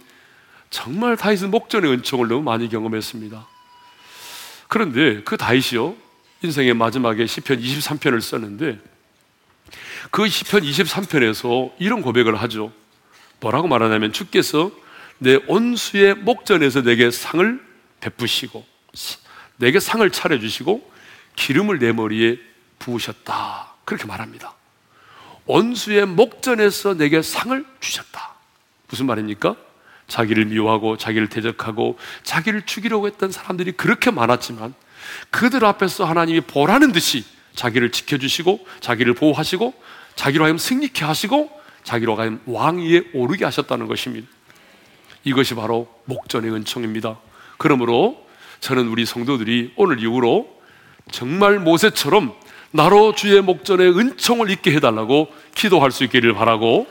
정말 0.71 1.17
다윗은 1.17 1.51
목전의 1.51 1.91
은총을 1.91 2.29
너무 2.29 2.43
많이 2.43 2.69
경험했습니다. 2.69 3.47
그런데 4.69 5.23
그 5.23 5.37
다윗이요, 5.37 5.97
인생의 6.47 6.75
마지막에 6.75 7.26
시편 7.26 7.61
23편을 7.61 8.21
썼는데 8.21 8.79
그 10.11 10.29
시편 10.29 10.62
23편에서 10.62 11.73
이런 11.79 12.03
고백을 12.03 12.37
하죠. 12.43 12.73
뭐라고 13.41 13.69
말하냐면 13.69 14.12
주께서 14.12 14.71
내 15.19 15.38
온수의 15.49 16.15
목전에서 16.15 16.83
내게 16.83 17.11
상을 17.11 17.61
베푸시고 18.00 18.65
내게 19.57 19.81
상을 19.81 20.09
차려 20.11 20.38
주시고 20.38 20.91
기름을 21.35 21.79
내 21.79 21.93
머리에 21.93 22.38
부으셨다. 22.79 23.75
그렇게 23.85 24.07
말합니다. 24.07 24.55
온수의 25.47 26.07
목전에서 26.07 26.95
내게 26.95 27.23
상을 27.23 27.65
주셨다. 27.81 28.35
무슨 28.88 29.07
말입니까? 29.07 29.57
자기를 30.07 30.47
미워하고 30.47 30.97
자기를 30.97 31.29
대적하고 31.29 31.99
자기를 32.23 32.62
죽이려고 32.67 33.07
했던 33.07 33.33
사람들이 33.33 33.73
그렇게 33.73 34.11
많았지만 34.11 34.75
그들 35.31 35.65
앞에서 35.65 36.05
하나님이 36.05 36.41
보라는 36.43 36.93
듯이 36.93 37.25
자기를 37.55 37.91
지켜주시고 37.91 38.67
자기를 38.81 39.15
보호하시고 39.15 39.75
자기로 40.15 40.45
하여금 40.45 40.59
승리케 40.59 41.05
하시고 41.05 41.51
자기로 41.85 42.17
하여금 42.17 42.41
왕위에 42.47 43.11
오르게 43.15 43.45
하셨다는 43.45 43.87
것입니다. 43.87 44.29
이것이 45.25 45.55
바로 45.55 45.89
목전의 46.05 46.53
은총입니다. 46.53 47.19
그러므로 47.59 48.27
저는 48.61 48.89
우리 48.89 49.05
성도들이 49.05 49.73
오늘 49.77 50.01
이후로 50.01 50.49
정말 51.11 51.59
모세처럼 51.59 52.33
나로 52.71 53.15
주의 53.15 53.41
목전의 53.41 53.97
은총을 53.99 54.51
잊게 54.51 54.73
해달라고 54.73 55.29
기도할 55.55 55.91
수 55.91 56.05
있기를 56.05 56.35
바라고 56.35 56.87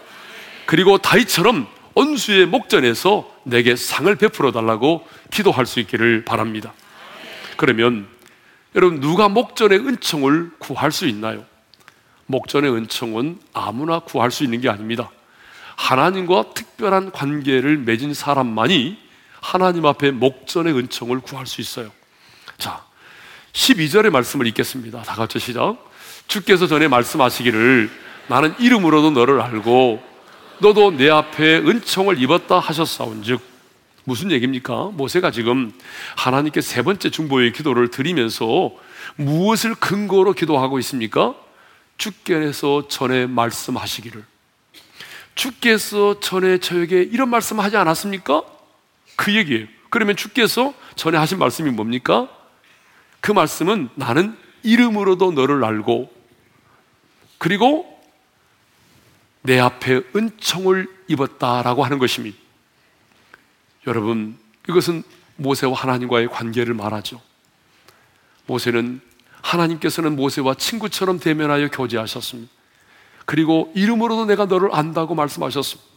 그리고 0.65 0.97
다이처럼 0.97 1.67
언수의 1.93 2.47
목전에서 2.47 3.29
내게 3.43 3.75
상을 3.75 4.13
베풀어 4.15 4.51
달라고 4.51 5.07
기도할 5.31 5.65
수 5.65 5.79
있기를 5.79 6.25
바랍니다. 6.25 6.73
그러면 7.57 8.07
여러분 8.75 8.99
누가 8.99 9.29
목전의 9.29 9.79
은총을 9.79 10.51
구할 10.59 10.91
수 10.91 11.07
있나요? 11.07 11.45
목전의 12.25 12.73
은총은 12.73 13.39
아무나 13.53 13.99
구할 13.99 14.31
수 14.31 14.43
있는 14.43 14.61
게 14.61 14.69
아닙니다. 14.69 15.09
하나님과 15.75 16.53
특별한 16.53 17.11
관계를 17.11 17.77
맺은 17.77 18.13
사람만이 18.13 18.97
하나님 19.41 19.85
앞에 19.85 20.11
목전의 20.11 20.75
은총을 20.75 21.19
구할 21.19 21.45
수 21.45 21.61
있어요. 21.61 21.91
자, 22.57 22.83
12절의 23.53 24.09
말씀을 24.09 24.47
읽겠습니다. 24.47 25.03
다 25.03 25.15
같이 25.15 25.39
시작. 25.39 25.77
주께서 26.27 26.67
전에 26.67 26.87
말씀하시기를 26.87 27.89
나는 28.27 28.55
이름으로도 28.59 29.11
너를 29.11 29.41
알고 29.41 30.03
너도 30.59 30.91
내 30.91 31.09
앞에 31.09 31.57
은총을 31.57 32.21
입었다 32.21 32.59
하셨사온즉 32.59 33.54
무슨 34.05 34.31
얘기입니까? 34.31 34.91
모세가 34.93 35.31
지금 35.31 35.73
하나님께 36.15 36.61
세 36.61 36.83
번째 36.83 37.09
중보의 37.09 37.53
기도를 37.53 37.89
드리면서 37.89 38.71
무엇을 39.15 39.75
근거로 39.75 40.33
기도하고 40.33 40.79
있습니까? 40.79 41.35
주께서 41.97 42.87
전에 42.87 43.25
말씀하시기를 43.25 44.23
주께서 45.33 46.19
전에 46.19 46.59
저에게 46.59 47.01
이런 47.01 47.29
말씀 47.29 47.59
하지 47.59 47.77
않았습니까? 47.77 48.43
그 49.15 49.35
얘기예요. 49.35 49.67
그러면 49.89 50.15
주께서 50.15 50.73
전에 50.95 51.17
하신 51.17 51.39
말씀이 51.39 51.71
뭡니까? 51.71 52.29
그 53.21 53.31
말씀은 53.31 53.89
나는 53.95 54.37
이름으로도 54.63 55.31
너를 55.31 55.63
알고 55.63 56.11
그리고 57.37 57.91
내 59.41 59.59
앞에 59.59 60.01
은총을 60.15 60.87
입었다라고 61.07 61.83
하는 61.83 61.97
것입니다. 61.99 62.44
여러분, 63.87 64.37
이것은 64.67 65.03
모세와 65.37 65.73
하나님과의 65.73 66.29
관계를 66.29 66.73
말하죠. 66.73 67.21
모세는 68.47 69.01
하나님께서는 69.41 70.15
모세와 70.15 70.55
친구처럼 70.55 71.19
대면하여 71.19 71.69
교제하셨습니다. 71.69 72.51
그리고 73.25 73.71
이름으로도 73.75 74.25
내가 74.25 74.45
너를 74.45 74.69
안다고 74.73 75.15
말씀하셨습니다. 75.15 75.95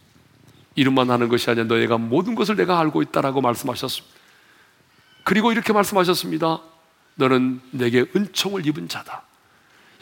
이름만 0.75 1.09
아는 1.11 1.29
것이 1.29 1.49
아니라 1.49 1.65
너희가 1.65 1.97
모든 1.97 2.35
것을 2.35 2.55
내가 2.55 2.79
알고 2.79 3.01
있다라고 3.01 3.41
말씀하셨습니다. 3.41 4.15
그리고 5.23 5.51
이렇게 5.51 5.73
말씀하셨습니다. 5.73 6.61
너는 7.15 7.61
내게 7.71 8.05
은총을 8.15 8.65
입은 8.65 8.87
자다. 8.87 9.23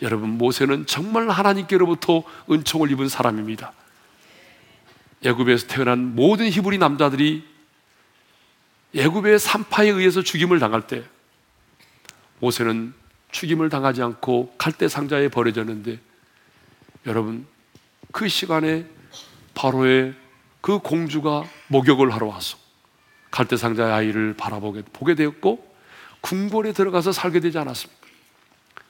여러분, 0.02 0.38
모세는 0.38 0.86
정말 0.86 1.30
하나님께로부터 1.30 2.23
은총을 2.52 2.91
입은 2.91 3.10
사람입니다. 3.10 3.73
예굽에서 5.23 5.67
태어난 5.67 6.15
모든 6.15 6.50
히브리 6.50 6.78
남자들이 6.78 7.43
예굽의 8.93 9.39
산파에 9.39 9.89
의해서 9.89 10.21
죽임을 10.21 10.60
당할 10.60 10.88
때 10.88 11.04
모세는 12.39 12.93
죽임을 13.32 13.69
당하지 13.69 14.02
않고 14.02 14.56
갈대 14.58 14.88
상자에 14.88 15.28
버려졌는데 15.28 16.00
여러분 17.06 17.45
그 18.12 18.28
시간에 18.28 18.86
바로의 19.54 20.13
그 20.62 20.80
공주가 20.80 21.43
목욕을 21.67 22.13
하러 22.13 22.28
와서 22.28 22.58
갈대 23.32 23.58
상자의 23.58 23.91
아이를 23.91 24.36
바라보게 24.36 24.84
보게 24.93 25.15
되었고 25.15 25.76
궁궐에 26.21 26.71
들어가서 26.73 27.12
살게 27.12 27.39
되지 27.39 27.58
않았습니까? 27.58 28.08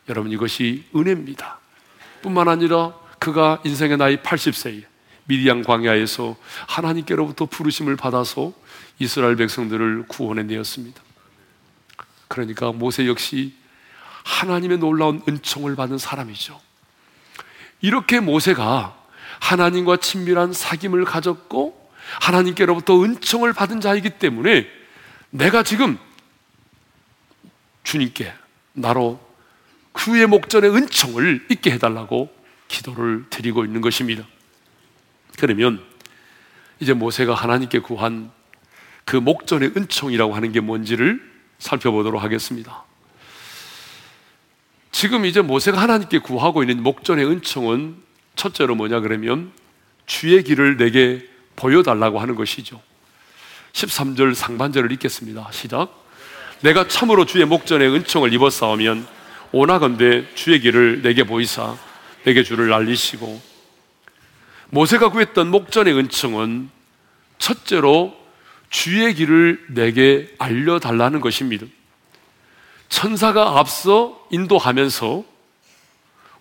여러분 0.10 0.32
이것이 0.32 0.86
은혜입니다. 0.96 1.60
뿐만 2.22 2.48
아니라 2.48 2.94
그가 3.20 3.62
인생의 3.66 3.98
나이 3.98 4.18
80세에 4.18 4.86
미디안 5.26 5.64
광야에서 5.64 6.38
하나님께로부터 6.68 7.46
부르심을 7.46 7.96
받아서 7.96 8.54
이스라엘 9.00 9.36
백성들을 9.36 10.06
구원해 10.08 10.44
내었습니다. 10.44 11.02
그러니까 12.28 12.72
모세 12.72 13.08
역시 13.08 13.54
하나님의 14.24 14.80
놀라운 14.80 15.22
은총을 15.28 15.76
받은 15.76 15.98
사람이죠. 15.98 16.60
이렇게 17.82 18.20
모세가 18.20 18.98
하나님과 19.40 19.98
친밀한 19.98 20.52
사귐을 20.52 21.06
가졌고 21.06 21.92
하나님께로부터 22.22 23.04
은총을 23.04 23.54
받은 23.54 23.82
자이기 23.82 24.12
때문에 24.12 24.68
내가 25.30 25.64
지금 25.64 25.98
주님께 27.84 28.34
나로 28.74 29.20
그의 29.94 30.28
목전의 30.28 30.76
은총을 30.76 31.48
잊게 31.50 31.72
해달라고 31.72 32.36
기도를 32.68 33.26
드리고 33.30 33.66
있는 33.66 33.82
것입니다. 33.82 34.26
그러면 35.38 35.84
이제 36.80 36.94
모세가 36.94 37.34
하나님께 37.34 37.80
구한 37.80 38.32
그 39.08 39.15
목전의 39.15 39.72
은총이라고 39.78 40.36
하는 40.36 40.52
게 40.52 40.60
뭔지를 40.60 41.22
살펴보도록 41.60 42.22
하겠습니다. 42.22 42.84
지금 44.91 45.24
이제 45.26 45.39
모세가 45.39 45.82
하나님께 45.82 46.20
구하고 46.20 46.62
있는 46.62 46.84
목전의 46.84 47.26
은총은 47.26 47.96
첫째로 48.36 48.76
뭐냐 48.76 49.00
그러면 49.00 49.54
주의 50.08 50.43
길을 50.43 50.76
내게 50.76 51.26
보여달라고 51.56 52.20
하는 52.20 52.36
것이죠. 52.36 52.82
13절 53.72 54.36
상반절을 54.36 54.91
읽겠습니다. 54.91 55.52
시작. 55.54 55.88
내가 56.60 56.89
참으로 56.89 57.26
주의 57.26 57.46
목전에 57.46 57.88
은총을 57.88 58.34
입었사오면 58.34 59.08
오나건대 59.54 60.26
주의 60.36 60.60
길을 60.60 61.02
내게 61.02 61.24
보이사 61.24 61.78
내게 62.26 62.43
주를 62.43 62.67
날리시고 62.67 63.41
모세가 64.72 65.12
구했던 65.12 65.50
목전의 65.50 65.93
은총은 65.98 66.70
첫째로 67.38 68.27
주의 68.69 69.13
길을 69.13 69.65
내게 69.69 70.34
알려달라는 70.39 71.21
것입니다. 71.21 71.65
천사가 72.89 73.60
앞서 73.60 74.25
인도하면서 74.32 75.23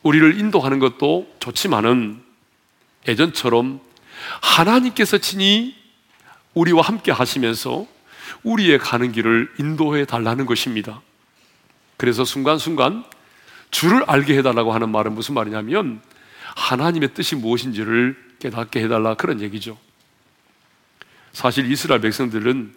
우리를 0.02 0.38
인도하는 0.38 0.78
것도 0.78 1.26
좋지만은 1.40 2.22
예전처럼 3.08 3.80
하나님께서 4.40 5.18
친히 5.18 5.74
우리와 6.54 6.82
함께 6.82 7.12
하시면서 7.12 7.86
우리의 8.42 8.78
가는 8.78 9.12
길을 9.12 9.52
인도해 9.58 10.04
달라는 10.04 10.46
것입니다. 10.46 11.02
그래서 11.96 12.24
순간순간 12.24 13.04
주를 13.70 14.04
알게 14.06 14.36
해달라고 14.38 14.72
하는 14.72 14.90
말은 14.90 15.12
무슨 15.14 15.34
말이냐면 15.34 16.00
하나님의 16.54 17.14
뜻이 17.14 17.34
무엇인지를 17.36 18.16
깨닫게 18.38 18.82
해달라 18.82 19.14
그런 19.14 19.40
얘기죠. 19.40 19.78
사실 21.36 21.70
이스라엘 21.70 22.00
백성들은 22.00 22.74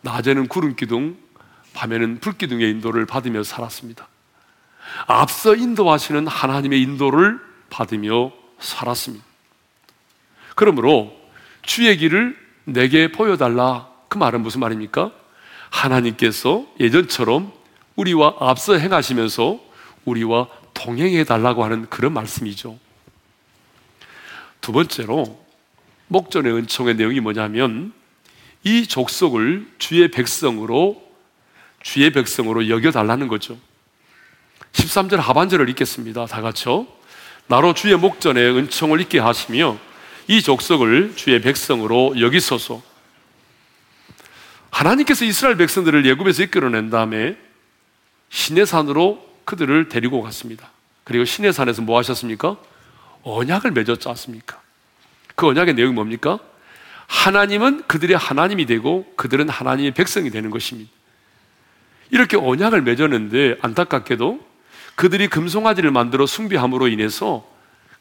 낮에는 0.00 0.48
구름 0.48 0.74
기둥, 0.74 1.16
밤에는 1.74 2.18
불 2.18 2.32
기둥의 2.32 2.68
인도를 2.68 3.06
받으며 3.06 3.44
살았습니다. 3.44 4.08
앞서 5.06 5.54
인도하시는 5.54 6.26
하나님의 6.26 6.82
인도를 6.82 7.38
받으며 7.70 8.32
살았습니다. 8.58 9.24
그러므로 10.56 11.16
주의 11.62 11.96
길을 11.96 12.36
내게 12.64 13.12
보여달라. 13.12 13.88
그 14.08 14.18
말은 14.18 14.42
무슨 14.42 14.58
말입니까? 14.58 15.12
하나님께서 15.70 16.66
예전처럼 16.80 17.52
우리와 17.94 18.38
앞서 18.40 18.76
행하시면서 18.76 19.60
우리와 20.04 20.48
동행해 20.74 21.22
달라고 21.22 21.62
하는 21.62 21.88
그런 21.88 22.12
말씀이죠. 22.12 22.76
두 24.60 24.72
번째로 24.72 25.41
목전의 26.12 26.52
은총의 26.52 26.94
내용이 26.96 27.20
뭐냐면 27.20 27.92
이 28.62 28.86
족속을 28.86 29.66
주의 29.78 30.08
백성으로 30.08 31.02
주의 31.82 32.10
백성으로 32.12 32.68
여겨 32.68 32.92
달라는 32.92 33.26
거죠. 33.28 33.58
13절 34.72 35.16
하반절을 35.16 35.68
읽겠습니다. 35.70 36.26
다 36.26 36.40
같이요. 36.40 36.86
나로 37.48 37.74
주의 37.74 37.96
목전에 37.96 38.40
은총을 38.40 39.00
있게 39.00 39.18
하시며 39.18 39.78
이 40.28 40.40
족속을 40.40 41.14
주의 41.16 41.40
백성으로 41.40 42.20
여기소서. 42.20 42.80
하나님께서 44.70 45.24
이스라엘 45.24 45.56
백성들을 45.56 46.06
예굽에서 46.06 46.44
이끌어낸 46.44 46.88
다음에 46.88 47.36
신의 48.30 48.64
산으로 48.64 49.28
그들을 49.44 49.88
데리고 49.88 50.22
갔습니다. 50.22 50.70
그리고 51.04 51.24
신의 51.24 51.52
산에서 51.52 51.82
뭐 51.82 51.98
하셨습니까? 51.98 52.56
언약을 53.24 53.72
맺었지 53.72 54.08
않습니까? 54.08 54.61
그 55.42 55.48
언약의 55.48 55.74
내용이 55.74 55.92
뭡니까? 55.92 56.38
하나님은 57.08 57.88
그들의 57.88 58.16
하나님이 58.16 58.64
되고 58.64 59.12
그들은 59.16 59.48
하나님의 59.48 59.90
백성이 59.90 60.30
되는 60.30 60.50
것입니다. 60.50 60.88
이렇게 62.12 62.36
언약을 62.36 62.82
맺었는데 62.82 63.56
안타깝게도 63.60 64.38
그들이 64.94 65.26
금송아지를 65.26 65.90
만들어 65.90 66.26
숭배함으로 66.26 66.86
인해서 66.86 67.44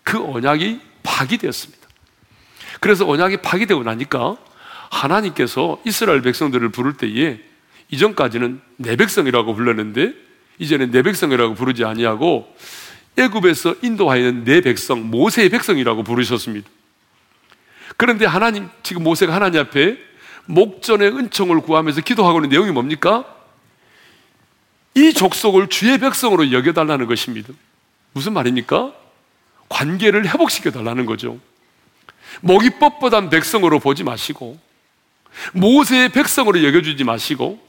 그 0.04 0.24
언약이 0.24 0.82
파기되었습니다. 1.02 1.88
그래서 2.80 3.10
언약이 3.10 3.38
파기되고 3.38 3.82
나니까 3.82 4.38
하나님께서 4.92 5.82
이스라엘 5.84 6.22
백성들을 6.22 6.70
부를 6.70 6.94
때에 6.94 7.40
이전까지는 7.90 8.62
내 8.78 8.96
백성이라고 8.98 9.56
불렀는데 9.56 10.14
이제는 10.60 10.92
내 10.92 11.02
백성이라고 11.02 11.56
부르지 11.56 11.86
아니하고 11.86 12.56
애굽에서 13.18 13.78
인도하여 13.82 14.32
내 14.44 14.62
백성 14.62 15.10
모세의 15.10 15.50
백성이라고 15.50 16.04
부르셨습니다. 16.04 16.70
그런데 17.98 18.26
하나님 18.26 18.70
지금 18.84 19.04
모세가 19.04 19.34
하나님 19.34 19.62
앞에 19.62 19.98
목전의 20.46 21.10
은총을 21.10 21.62
구하면서 21.62 22.02
기도하고 22.02 22.40
있는 22.40 22.50
내용이 22.50 22.72
뭡니까? 22.72 23.26
이 24.96 25.14
족속을 25.14 25.68
주의 25.68 25.98
백성으로 25.98 26.52
여겨달라는 26.52 27.08
것입니다. 27.08 27.54
무슨 28.14 28.34
말입니까? 28.34 28.94
관계를 29.70 30.28
회복시켜 30.28 30.72
달라는 30.72 31.06
거죠. 31.06 31.40
목이 32.42 32.72
뻣뻣한 32.72 33.30
백성으로 33.30 33.80
보지 33.80 34.04
마시고, 34.04 34.60
모세의 35.54 36.10
백성으로 36.10 36.64
여겨주지 36.64 37.04
마시고, 37.06 37.66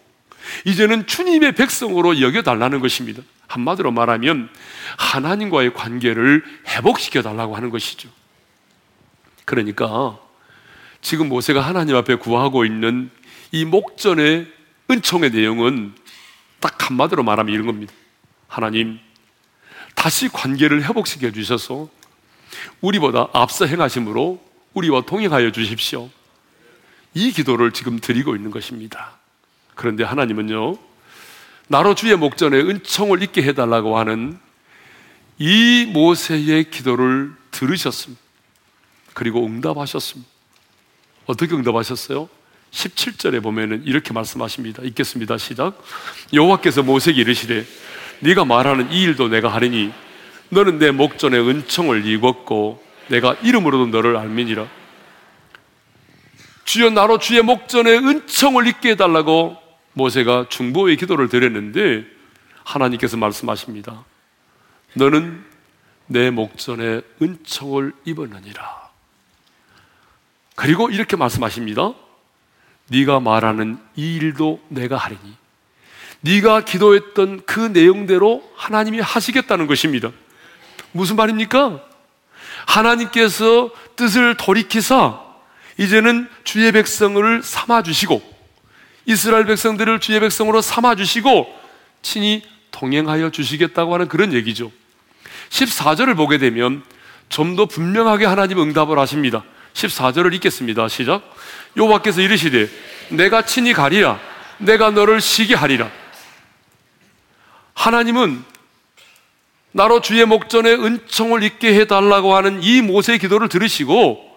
이제는 0.64 1.06
주님의 1.06 1.52
백성으로 1.52 2.20
여겨달라는 2.20 2.80
것입니다. 2.80 3.22
한마디로 3.46 3.92
말하면, 3.92 4.48
하나님과의 4.96 5.74
관계를 5.74 6.44
회복시켜 6.68 7.22
달라고 7.22 7.54
하는 7.54 7.70
것이죠. 7.70 8.08
그러니까, 9.44 10.18
지금 11.00 11.28
모세가 11.28 11.60
하나님 11.60 11.96
앞에 11.96 12.14
구하고 12.14 12.64
있는 12.64 13.10
이 13.50 13.64
목전의 13.64 14.50
은총의 14.90 15.30
내용은 15.30 15.94
딱 16.60 16.88
한마디로 16.88 17.22
말하면 17.22 17.52
이런 17.52 17.66
겁니다. 17.66 17.92
하나님, 18.46 18.98
다시 19.94 20.28
관계를 20.28 20.84
회복시켜 20.84 21.32
주셔서 21.32 21.88
우리보다 22.80 23.28
앞서 23.32 23.66
행하심으로 23.66 24.42
우리와 24.74 25.02
동행하여 25.02 25.52
주십시오. 25.52 26.08
이 27.14 27.32
기도를 27.32 27.72
지금 27.72 27.98
드리고 27.98 28.36
있는 28.36 28.50
것입니다. 28.50 29.18
그런데 29.74 30.04
하나님은요, 30.04 30.76
나로 31.68 31.94
주의 31.94 32.14
목전에 32.16 32.58
은총을 32.58 33.22
잊게 33.22 33.42
해달라고 33.42 33.98
하는 33.98 34.38
이 35.38 35.90
모세의 35.92 36.70
기도를 36.70 37.32
들으셨습니다. 37.50 38.21
그리고 39.14 39.44
응답하셨습니다. 39.46 40.30
어떻게 41.26 41.54
응답하셨어요? 41.54 42.28
17절에 42.70 43.42
보면은 43.42 43.82
이렇게 43.84 44.12
말씀하십니다. 44.12 44.82
읽겠습니다. 44.82 45.38
시작. 45.38 45.82
여호와께서 46.32 46.82
모세에게 46.82 47.20
이르시되 47.20 47.66
네가 48.20 48.44
말하는 48.44 48.90
이 48.92 49.02
일도 49.02 49.28
내가 49.28 49.48
하리니 49.48 49.92
너는 50.48 50.78
내 50.78 50.90
목전에 50.90 51.38
은총을 51.38 52.06
입었고 52.06 52.82
내가 53.08 53.34
이름으로도 53.42 53.86
너를 53.86 54.16
알미니라. 54.16 54.66
주여 56.64 56.90
나로 56.90 57.18
주의 57.18 57.42
목전에 57.42 57.90
은총을 57.90 58.66
입게 58.66 58.90
해달라고 58.90 59.56
모세가 59.94 60.46
중보의 60.48 60.96
기도를 60.96 61.28
드렸는데 61.28 62.06
하나님께서 62.64 63.16
말씀하십니다. 63.16 64.04
너는 64.94 65.44
내 66.06 66.30
목전에 66.30 67.02
은총을 67.20 67.92
입었느니라. 68.04 68.81
그리고 70.54 70.90
이렇게 70.90 71.16
말씀하십니다. 71.16 71.94
네가 72.88 73.20
말하는 73.20 73.78
이 73.96 74.16
일도 74.16 74.60
내가 74.68 74.96
하리니 74.96 75.36
네가 76.20 76.64
기도했던 76.64 77.42
그 77.46 77.60
내용대로 77.60 78.48
하나님이 78.54 79.00
하시겠다는 79.00 79.66
것입니다. 79.66 80.10
무슨 80.92 81.16
말입니까? 81.16 81.82
하나님께서 82.66 83.70
뜻을 83.96 84.36
돌이키사 84.36 85.20
이제는 85.78 86.28
주의 86.44 86.70
백성을 86.70 87.42
삼아 87.42 87.82
주시고 87.82 88.22
이스라엘 89.06 89.46
백성들을 89.46 90.00
주의 90.00 90.20
백성으로 90.20 90.60
삼아 90.60 90.94
주시고 90.94 91.52
친히 92.02 92.42
동행하여 92.70 93.30
주시겠다고 93.30 93.94
하는 93.94 94.08
그런 94.08 94.32
얘기죠. 94.32 94.70
14절을 95.50 96.16
보게 96.16 96.38
되면 96.38 96.82
좀 97.28 97.56
더 97.56 97.64
분명하게 97.64 98.26
하나님 98.26 98.60
응답을 98.60 98.98
하십니다. 98.98 99.42
14절을 99.74 100.34
읽겠습니다. 100.34 100.88
시작. 100.88 101.22
여호와께서 101.76 102.20
이르시되 102.20 102.68
내가 103.10 103.44
친히 103.44 103.72
가리라 103.72 104.18
내가 104.58 104.90
너를 104.90 105.20
쉬게 105.20 105.54
하리라 105.54 105.90
하나님은 107.74 108.44
나로 109.72 110.00
주의 110.00 110.24
목전에 110.24 110.70
은총을 110.72 111.42
잊게 111.42 111.74
해달라고 111.74 112.34
하는 112.34 112.62
이 112.62 112.82
모세의 112.82 113.18
기도를 113.18 113.48
들으시고 113.48 114.30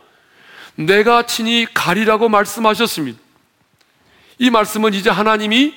내가 0.76 1.26
친히 1.26 1.68
가리라고 1.74 2.30
말씀하셨습니다. 2.30 3.20
이 4.40 4.50
말씀은 4.50 4.94
이제 4.94 5.10
하나님이 5.10 5.74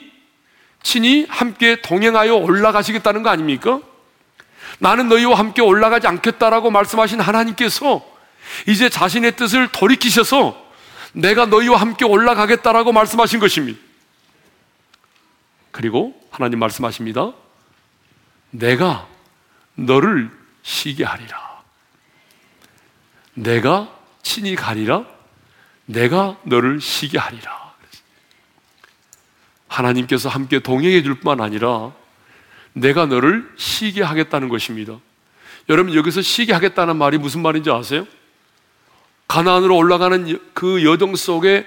친히 0.83 1.27
함께 1.29 1.81
동행하여 1.83 2.35
올라가시겠다는 2.35 3.23
거 3.23 3.31
아닙니까? 3.31 3.81
나는 4.79 5.09
너희와 5.09 5.37
함께 5.37 5.61
올라가지 5.61 6.07
않겠다라고 6.07 6.71
말씀하신 6.71 7.21
하나님께서 7.21 8.18
이제 8.67 8.89
자신의 8.89 9.37
뜻을 9.37 9.69
돌이키셔서 9.69 10.67
내가 11.13 11.47
너희와 11.47 11.81
함께 11.81 12.05
올라가겠다라고 12.05 12.93
말씀하신 12.93 13.41
것입니다. 13.41 13.79
그리고 15.71 16.21
하나님 16.31 16.59
말씀하십니다. 16.59 17.33
내가 18.51 19.07
너를 19.75 20.31
쉬게 20.63 21.05
하리라. 21.05 21.63
내가 23.35 23.95
친히 24.23 24.57
가리라. 24.57 25.05
내가 25.87 26.37
너를 26.43 26.81
쉬게 26.81 27.19
하리라. 27.19 27.69
하나님께서 29.69 30.29
함께 30.29 30.59
동행해 30.59 31.03
줄 31.03 31.21
뿐만 31.21 31.41
아니라 31.41 31.93
내가 32.73 33.07
너를 33.07 33.49
쉬게 33.57 34.03
하겠다는 34.03 34.49
것입니다. 34.49 34.99
여러분 35.69 35.95
여기서 35.95 36.23
쉬게 36.23 36.53
하겠다는 36.53 36.97
말이 36.97 37.19
무슨 37.19 37.43
말인지 37.43 37.71
아세요? 37.71 38.07
가나안으로 39.29 39.77
올라가는 39.77 40.41
그 40.55 40.85
여정 40.85 41.15
속에 41.15 41.67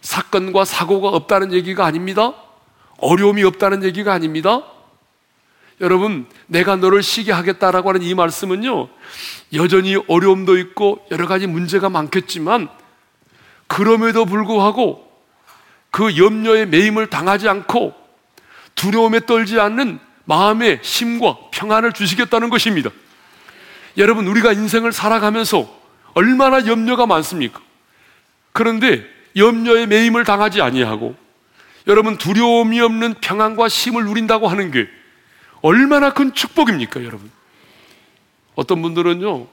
사건과 0.00 0.64
사고가 0.64 1.08
없다는 1.08 1.52
얘기가 1.52 1.84
아닙니다. 1.84 2.34
어려움이 2.98 3.44
없다는 3.44 3.84
얘기가 3.84 4.12
아닙니다. 4.12 4.62
여러분, 5.80 6.26
내가 6.46 6.76
너를 6.76 7.02
쉬게 7.02 7.32
하겠다라고 7.32 7.90
하는 7.90 8.02
이 8.02 8.14
말씀은요, 8.14 8.88
여전히 9.54 9.96
어려움도 10.08 10.58
있고 10.58 11.04
여러 11.10 11.26
가지 11.26 11.46
문제가 11.46 11.88
많겠지만, 11.88 12.68
그럼에도 13.66 14.24
불구하고 14.24 15.10
그 15.90 16.16
염려에 16.16 16.66
매임을 16.66 17.08
당하지 17.08 17.48
않고 17.48 17.94
두려움에 18.74 19.26
떨지 19.26 19.60
않는 19.60 19.98
마음의 20.24 20.80
심과 20.82 21.36
평안을 21.50 21.92
주시겠다는 21.92 22.50
것입니다. 22.50 22.90
여러분, 23.96 24.26
우리가 24.28 24.52
인생을 24.52 24.92
살아가면서 24.92 25.79
얼마나 26.14 26.66
염려가 26.66 27.06
많습니까? 27.06 27.60
그런데 28.52 29.04
염려에 29.36 29.86
매임을 29.86 30.24
당하지 30.24 30.60
아니하고 30.60 31.14
여러분 31.86 32.18
두려움이 32.18 32.80
없는 32.80 33.14
평안과 33.20 33.68
쉼을 33.68 34.04
누린다고 34.04 34.48
하는 34.48 34.70
게 34.70 34.88
얼마나 35.62 36.12
큰 36.12 36.34
축복입니까, 36.34 37.04
여러분? 37.04 37.30
어떤 38.54 38.82
분들은요, 38.82 39.46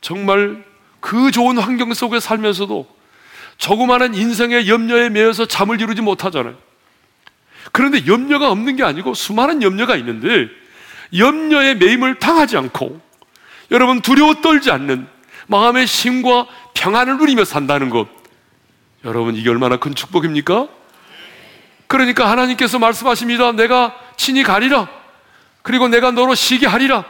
정말 0.00 0.64
그 1.00 1.30
좋은 1.30 1.58
환경 1.58 1.92
속에 1.92 2.20
살면서도 2.20 2.86
조그마한 3.58 4.14
인생의 4.14 4.68
염려에 4.68 5.10
매여서 5.10 5.46
잠을 5.46 5.80
이루지 5.80 6.02
못하잖아요. 6.02 6.56
그런데 7.72 8.06
염려가 8.06 8.50
없는 8.50 8.76
게 8.76 8.82
아니고 8.82 9.14
수많은 9.14 9.62
염려가 9.62 9.96
있는데 9.96 10.48
염려의 11.16 11.76
매임을 11.76 12.18
당하지 12.18 12.56
않고 12.56 13.00
여러분 13.70 14.00
두려워 14.00 14.34
떨지 14.40 14.70
않는 14.70 15.06
마음의 15.50 15.88
쉼과 15.88 16.46
평안을 16.74 17.18
누리며 17.18 17.44
산다는 17.44 17.90
것. 17.90 18.06
여러분 19.04 19.34
이게 19.34 19.50
얼마나 19.50 19.78
큰 19.78 19.96
축복입니까? 19.96 20.68
그러니까 21.88 22.30
하나님께서 22.30 22.78
말씀하십니다. 22.78 23.50
내가 23.52 23.96
친히 24.16 24.44
가리라. 24.44 24.88
그리고 25.62 25.88
내가 25.88 26.12
너로 26.12 26.36
쉬게 26.36 26.68
하리라. 26.68 27.04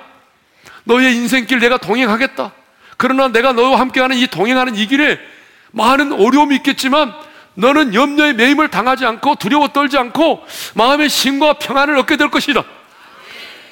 너의 0.85 1.15
인생길 1.17 1.59
내가 1.59 1.77
동행하겠다. 1.77 2.53
그러나 2.97 3.29
내가 3.29 3.53
너와 3.53 3.79
함께하는 3.79 4.17
이 4.17 4.27
동행하는 4.27 4.75
이 4.75 4.87
길에 4.87 5.19
많은 5.73 6.13
어려움이 6.13 6.57
있겠지만 6.57 7.13
너는 7.55 7.93
염려의 7.93 8.35
매임을 8.35 8.69
당하지 8.69 9.05
않고 9.05 9.35
두려워 9.35 9.69
떨지 9.69 9.99
않고 9.99 10.47
마음의 10.77 11.11
신과 11.11 11.55
평안을 11.55 11.99
얻게 11.99 12.17
될 12.17 12.31
것이다. 12.31 12.65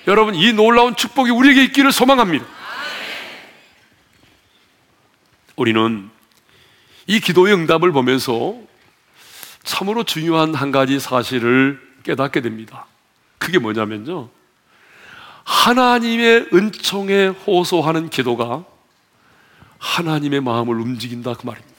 여러분 0.06 0.34
이 0.34 0.52
놀라운 0.52 0.94
축복이 0.94 1.30
우리에게 1.30 1.64
있기를 1.64 1.90
소망합니다. 1.90 2.57
우리는 5.58 6.08
이 7.08 7.20
기도의 7.20 7.52
응답을 7.52 7.90
보면서 7.90 8.56
참으로 9.64 10.04
중요한 10.04 10.54
한 10.54 10.70
가지 10.70 11.00
사실을 11.00 11.80
깨닫게 12.04 12.40
됩니다. 12.40 12.86
그게 13.38 13.58
뭐냐면요. 13.58 14.28
하나님의 15.44 16.48
은총에 16.52 17.26
호소하는 17.26 18.08
기도가 18.08 18.64
하나님의 19.78 20.40
마음을 20.40 20.78
움직인다 20.80 21.34
그 21.34 21.46
말입니다. 21.46 21.78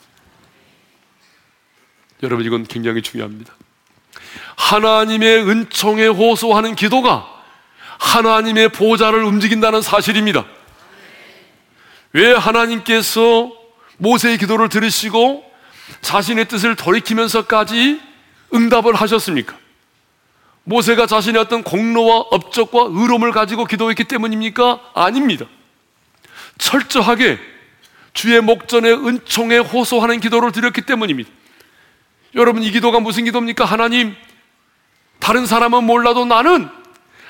여러분 2.23 2.45
이건 2.45 2.65
굉장히 2.65 3.01
중요합니다. 3.01 3.53
하나님의 4.57 5.47
은총에 5.47 6.07
호소하는 6.07 6.75
기도가 6.75 7.27
하나님의 7.97 8.69
보좌를 8.69 9.23
움직인다는 9.23 9.81
사실입니다. 9.81 10.45
왜 12.11 12.33
하나님께서 12.33 13.58
모세의 13.99 14.38
기도를 14.38 14.69
들으시고 14.69 15.43
자신의 16.01 16.47
뜻을 16.47 16.75
돌이키면서까지 16.75 18.01
응답을 18.53 18.95
하셨습니까? 18.95 19.55
모세가 20.63 21.07
자신의 21.07 21.41
어떤 21.41 21.63
공로와 21.63 22.17
업적과 22.31 22.88
의로움을 22.89 23.31
가지고 23.31 23.65
기도했기 23.65 24.05
때문입니까? 24.05 24.91
아닙니다. 24.93 25.45
철저하게 26.57 27.39
주의 28.13 28.39
목전에 28.41 28.91
은총에 28.91 29.57
호소하는 29.57 30.19
기도를 30.19 30.51
드렸기 30.51 30.81
때문입니다. 30.81 31.29
여러분, 32.35 32.63
이 32.63 32.71
기도가 32.71 32.99
무슨 32.99 33.25
기도입니까? 33.25 33.65
하나님, 33.65 34.15
다른 35.19 35.45
사람은 35.45 35.83
몰라도 35.83 36.25
나는 36.25 36.69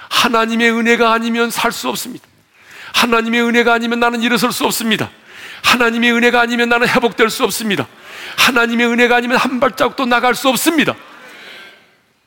하나님의 0.10 0.72
은혜가 0.72 1.14
아니면 1.14 1.50
살 1.52 1.72
수 1.72 1.90
없습니다. 1.90 2.28
하나님의 2.94 3.42
은혜가 3.44 3.74
아니면 3.74 4.00
나는 4.00 4.22
일어설 4.22 4.52
수 4.52 4.66
없습니다. 4.66 5.10
하나님의 5.64 6.12
은혜가 6.14 6.42
아니면 6.42 6.70
나는 6.70 6.88
회복될 6.88 7.30
수 7.30 7.44
없습니다. 7.44 7.88
하나님의 8.38 8.88
은혜가 8.88 9.16
아니면 9.16 9.38
한 9.38 9.60
발자국도 9.60 10.06
나갈 10.06 10.36
수 10.36 10.50
없습니다. 10.50 10.96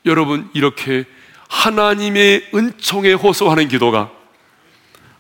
여러분, 0.05 0.51
이렇게 0.55 1.05
하나님의 1.49 2.51
은총에 2.55 3.13
호소하는 3.13 3.69
기도가 3.69 4.11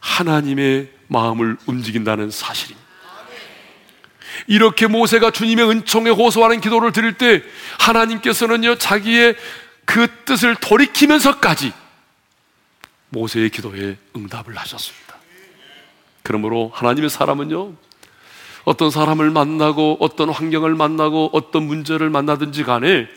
하나님의 0.00 0.90
마음을 1.08 1.56
움직인다는 1.66 2.30
사실입니다. 2.30 2.82
이렇게 4.46 4.86
모세가 4.86 5.30
주님의 5.30 5.68
은총에 5.68 6.10
호소하는 6.10 6.60
기도를 6.60 6.92
드릴 6.92 7.14
때 7.14 7.42
하나님께서는요, 7.78 8.76
자기의 8.76 9.36
그 9.84 10.08
뜻을 10.24 10.56
돌이키면서까지 10.56 11.72
모세의 13.10 13.50
기도에 13.50 13.96
응답을 14.16 14.56
하셨습니다. 14.56 15.16
그러므로 16.22 16.72
하나님의 16.74 17.10
사람은요, 17.10 17.74
어떤 18.64 18.90
사람을 18.90 19.30
만나고 19.30 19.98
어떤 20.00 20.30
환경을 20.30 20.74
만나고 20.74 21.30
어떤 21.32 21.64
문제를 21.64 22.10
만나든지 22.10 22.64
간에 22.64 23.08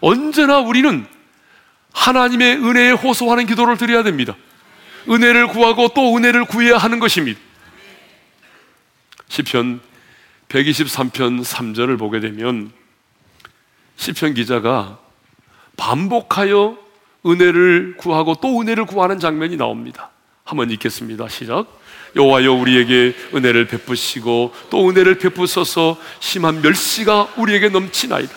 언제나 0.00 0.58
우리는 0.58 1.06
하나님의 1.92 2.56
은혜에 2.56 2.90
호소하는 2.92 3.46
기도를 3.46 3.76
드려야 3.76 4.02
됩니다. 4.02 4.34
은혜를 5.08 5.48
구하고 5.48 5.88
또 5.94 6.16
은혜를 6.16 6.44
구해야 6.46 6.76
하는 6.76 6.98
것입니다. 6.98 7.38
시편 9.28 9.80
123편 10.48 11.44
3절을 11.44 11.98
보게 11.98 12.20
되면 12.20 12.72
시편 13.96 14.34
기자가 14.34 14.98
반복하여 15.76 16.78
은혜를 17.26 17.96
구하고 17.96 18.34
또 18.40 18.60
은혜를 18.60 18.86
구하는 18.86 19.18
장면이 19.18 19.56
나옵니다. 19.56 20.10
한번 20.44 20.70
읽겠습니다. 20.70 21.28
시작. 21.28 21.66
여호와여 22.16 22.52
우리에게 22.52 23.14
은혜를 23.34 23.66
베푸시고 23.66 24.54
또 24.70 24.88
은혜를 24.88 25.18
베푸셔서 25.18 25.98
심한 26.20 26.62
멸시가 26.62 27.34
우리에게 27.36 27.68
넘치나이다. 27.68 28.32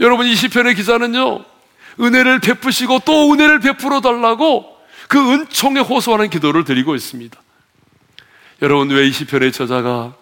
여러분 0.00 0.26
이 0.26 0.34
시편의 0.34 0.74
기자는요. 0.74 1.44
은혜를 2.00 2.40
베푸시고 2.40 3.00
또 3.04 3.32
은혜를 3.32 3.60
베풀어 3.60 4.00
달라고 4.00 4.76
그 5.08 5.18
은총에 5.32 5.80
호소하는 5.80 6.30
기도를 6.30 6.64
드리고 6.64 6.94
있습니다. 6.94 7.40
여러분 8.62 8.90
왜 8.90 9.06
이 9.06 9.12
시편의 9.12 9.52
저자가 9.52 10.14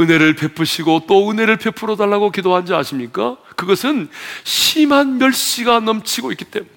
은혜를 0.00 0.34
베푸시고 0.34 1.04
또 1.06 1.30
은혜를 1.30 1.58
베풀어 1.58 1.96
달라고 1.96 2.30
기도한지 2.30 2.74
아십니까? 2.74 3.36
그것은 3.56 4.08
심한 4.44 5.18
멸시가 5.18 5.80
넘치고 5.80 6.32
있기 6.32 6.46
때문에. 6.46 6.70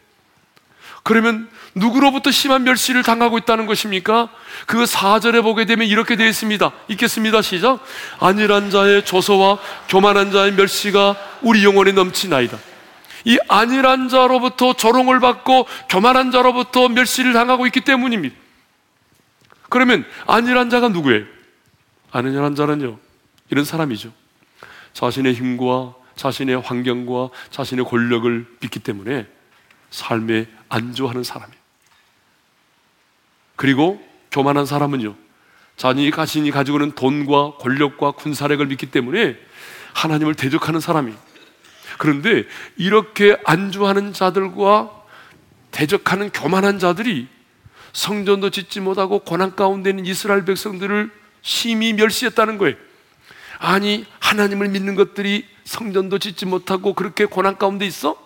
그러면 1.04 1.48
누구로부터 1.76 2.32
심한 2.32 2.64
멸시를 2.64 3.04
당하고 3.04 3.38
있다는 3.38 3.66
것입니까? 3.66 4.30
그 4.66 4.86
4절에 4.86 5.44
보게 5.44 5.66
되면 5.66 5.86
이렇게 5.86 6.16
되어 6.16 6.28
있습니다. 6.28 6.72
읽겠습니다. 6.88 7.42
시작. 7.42 7.84
안일한 8.20 8.70
자의 8.70 9.04
조소와 9.04 9.60
교만한 9.90 10.32
자의 10.32 10.54
멸시가 10.54 11.18
우리 11.42 11.66
영혼에 11.66 11.92
넘치나이다. 11.92 12.58
이 13.26 13.38
안일한 13.50 14.08
자로부터 14.08 14.74
조롱을 14.74 15.20
받고 15.20 15.68
교만한 15.90 16.32
자로부터 16.32 16.88
멸시를 16.88 17.34
당하고 17.34 17.66
있기 17.68 17.82
때문입니다. 17.82 18.36
그러면 19.70 20.06
안일한 20.28 20.70
자가 20.70 20.90
누구예요? 20.90 21.26
안일한 22.12 22.56
자는요. 22.56 22.98
이런 23.50 23.66
사람이죠. 23.66 24.14
자신의 24.94 25.34
힘과 25.34 25.94
자신의 26.16 26.62
환경과 26.62 27.30
자신의 27.50 27.84
권력을 27.84 28.46
믿기 28.62 28.80
때문에 28.80 29.28
삶에 29.90 30.48
안주하는 30.70 31.24
사람이에요. 31.24 31.65
그리고 33.56 34.02
교만한 34.32 34.66
사람은요, 34.66 35.16
자신이 35.78 36.12
자신이 36.12 36.52
가지고 36.52 36.78
있는 36.78 36.92
돈과 36.94 37.58
권력과 37.58 38.12
군사력을 38.12 38.66
믿기 38.66 38.88
때문에 38.88 39.38
하나님을 39.94 40.36
대적하는 40.36 40.80
사람이에요. 40.80 41.18
그런데 41.98 42.46
이렇게 42.78 43.38
안주하는 43.46 44.14
자들과 44.14 44.92
대적하는 45.72 46.30
교만한 46.32 46.80
자들이 46.80 47.28
성전도 47.94 48.50
짓지 48.50 48.82
못하고 48.82 49.20
고난 49.20 49.56
가운데 49.56 49.90
있는 49.90 50.06
이스라엘 50.06 50.44
백성들을 50.44 51.10
심히 51.42 51.94
멸시했다는 51.94 52.58
거예요. 52.58 52.76
아니, 53.60 54.06
하나님을 54.20 54.68
믿는 54.70 54.96
것들이 54.96 55.46
성전도 55.64 56.20
짓지 56.20 56.46
못하고 56.46 56.94
그렇게 56.94 57.26
고난 57.26 57.58
가운데 57.58 57.86
있어? 57.86 58.18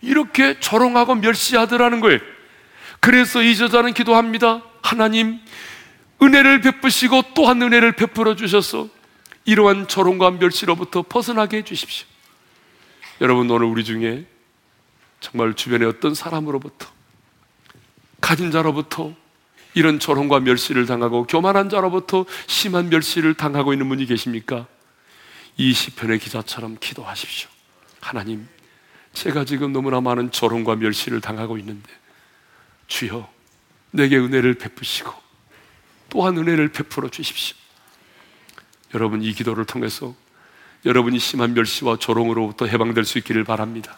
이렇게 0.00 0.58
조롱하고 0.60 1.16
멸시하더라는 1.16 2.00
거예요. 2.00 2.20
그래서 3.00 3.42
이 3.42 3.56
저자는 3.56 3.94
기도합니다. 3.94 4.62
하나님, 4.82 5.40
은혜를 6.22 6.60
베푸시고 6.60 7.22
또한 7.34 7.62
은혜를 7.62 7.92
베풀어 7.92 8.34
주셔서 8.34 8.88
이러한 9.44 9.88
조롱과 9.88 10.32
멸시로부터 10.32 11.02
벗어나게 11.02 11.58
해 11.58 11.62
주십시오. 11.64 12.06
여러분, 13.20 13.50
오늘 13.50 13.66
우리 13.66 13.84
중에 13.84 14.26
정말 15.20 15.54
주변에 15.54 15.84
어떤 15.84 16.14
사람으로부터, 16.14 16.88
가진 18.20 18.50
자로부터 18.50 19.14
이런 19.74 19.98
조롱과 19.98 20.40
멸시를 20.40 20.86
당하고 20.86 21.24
교만한 21.24 21.68
자로부터 21.68 22.24
심한 22.46 22.88
멸시를 22.88 23.34
당하고 23.34 23.72
있는 23.72 23.88
분이 23.88 24.06
계십니까? 24.06 24.66
이 25.56 25.72
시편의 25.72 26.18
기자처럼 26.18 26.76
기도하십시오. 26.80 27.48
하나님, 28.00 28.48
제가 29.12 29.44
지금 29.44 29.72
너무나 29.72 30.00
많은 30.00 30.30
조롱과 30.30 30.76
멸시를 30.76 31.20
당하고 31.20 31.58
있는데 31.58 31.88
주여 32.88 33.30
내게 33.92 34.18
은혜를 34.18 34.54
베푸시고 34.54 35.12
또한 36.10 36.36
은혜를 36.36 36.68
베풀어 36.72 37.08
주십시오. 37.08 37.56
여러분 38.94 39.22
이 39.22 39.32
기도를 39.32 39.64
통해서 39.64 40.14
여러분이 40.84 41.18
심한 41.18 41.54
멸시와 41.54 41.98
조롱으로부터 41.98 42.66
해방될 42.66 43.04
수 43.04 43.18
있기를 43.18 43.44
바랍니다. 43.44 43.96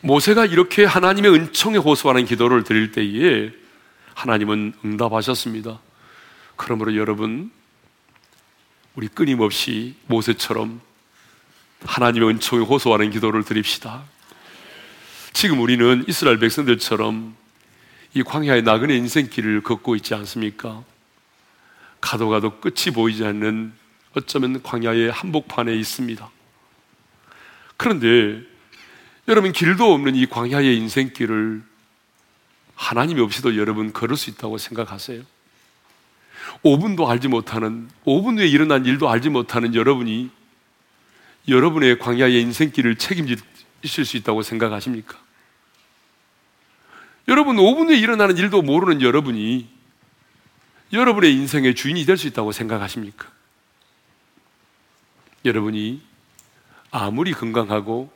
모세가 0.00 0.46
이렇게 0.46 0.84
하나님의 0.84 1.32
은총에 1.32 1.76
호소하는 1.76 2.24
기도를 2.24 2.62
드릴 2.62 2.92
때에 2.92 3.50
하나님은 4.14 4.74
응답하셨습니다. 4.84 5.80
그러므로 6.56 6.94
여러분, 6.96 7.50
우리 8.94 9.08
끊임없이 9.08 9.96
모세처럼 10.06 10.80
하나님의 11.84 12.28
은총에 12.28 12.64
호소하는 12.64 13.10
기도를 13.10 13.44
드립시다. 13.44 14.04
지금 15.40 15.60
우리는 15.60 16.04
이스라엘 16.08 16.40
백성들처럼 16.40 17.36
이 18.12 18.24
광야의 18.24 18.64
나그네 18.64 18.96
인생길을 18.96 19.62
걷고 19.62 19.94
있지 19.94 20.12
않습니까? 20.16 20.82
가도 22.00 22.28
가도 22.28 22.58
끝이 22.58 22.92
보이지 22.92 23.24
않는 23.24 23.72
어쩌면 24.16 24.60
광야의 24.64 25.12
한복판에 25.12 25.72
있습니다. 25.76 26.28
그런데 27.76 28.42
여러분 29.28 29.52
길도 29.52 29.94
없는 29.94 30.16
이 30.16 30.26
광야의 30.26 30.76
인생길을 30.76 31.62
하나님이 32.74 33.20
없이도 33.20 33.56
여러분 33.56 33.92
걸을 33.92 34.16
수 34.16 34.30
있다고 34.30 34.58
생각하세요? 34.58 35.22
5분도 36.64 37.06
알지 37.06 37.28
못하는 37.28 37.88
5분 38.04 38.38
후에 38.38 38.48
일어난 38.48 38.84
일도 38.84 39.08
알지 39.08 39.28
못하는 39.28 39.76
여러분이 39.76 40.30
여러분의 41.46 42.00
광야의 42.00 42.40
인생길을 42.42 42.96
책임질 42.96 43.38
수 43.84 44.16
있다고 44.16 44.42
생각하십니까? 44.42 45.27
여러분 47.28 47.56
5분 47.56 47.88
후에 47.88 47.98
일어나는 47.98 48.36
일도 48.38 48.62
모르는 48.62 49.02
여러분이 49.02 49.68
여러분의 50.92 51.34
인생의 51.34 51.74
주인이 51.74 52.04
될 52.06 52.16
수 52.16 52.26
있다고 52.26 52.52
생각하십니까? 52.52 53.28
여러분이 55.44 56.02
아무리 56.90 57.32
건강하고 57.32 58.10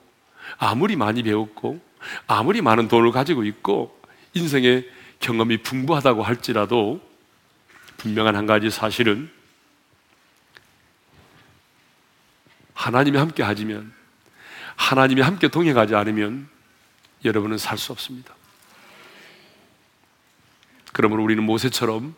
아무리 0.59 0.97
많이 0.97 1.23
배웠고 1.23 1.81
아무리 2.27 2.63
많은 2.63 2.89
돈을 2.89 3.13
가지고 3.13 3.45
있고 3.45 4.01
인생의 4.35 4.89
경험이 5.21 5.59
풍부하다고 5.59 6.23
할지라도 6.23 7.01
분명한 7.99 8.35
한 8.35 8.47
가지 8.47 8.71
사실은 8.71 9.31
하나님이 12.75 13.19
함께 13.19 13.43
하지면 13.43 13.93
하나님이 14.75 15.21
함께 15.21 15.49
동행하지 15.49 15.95
않으면 15.95 16.49
여러분은 17.25 17.59
살 17.59 17.79
수 17.79 17.93
없습니다. 17.93 18.35
그러므로 20.93 21.25
우리는 21.25 21.43
모세처럼 21.43 22.15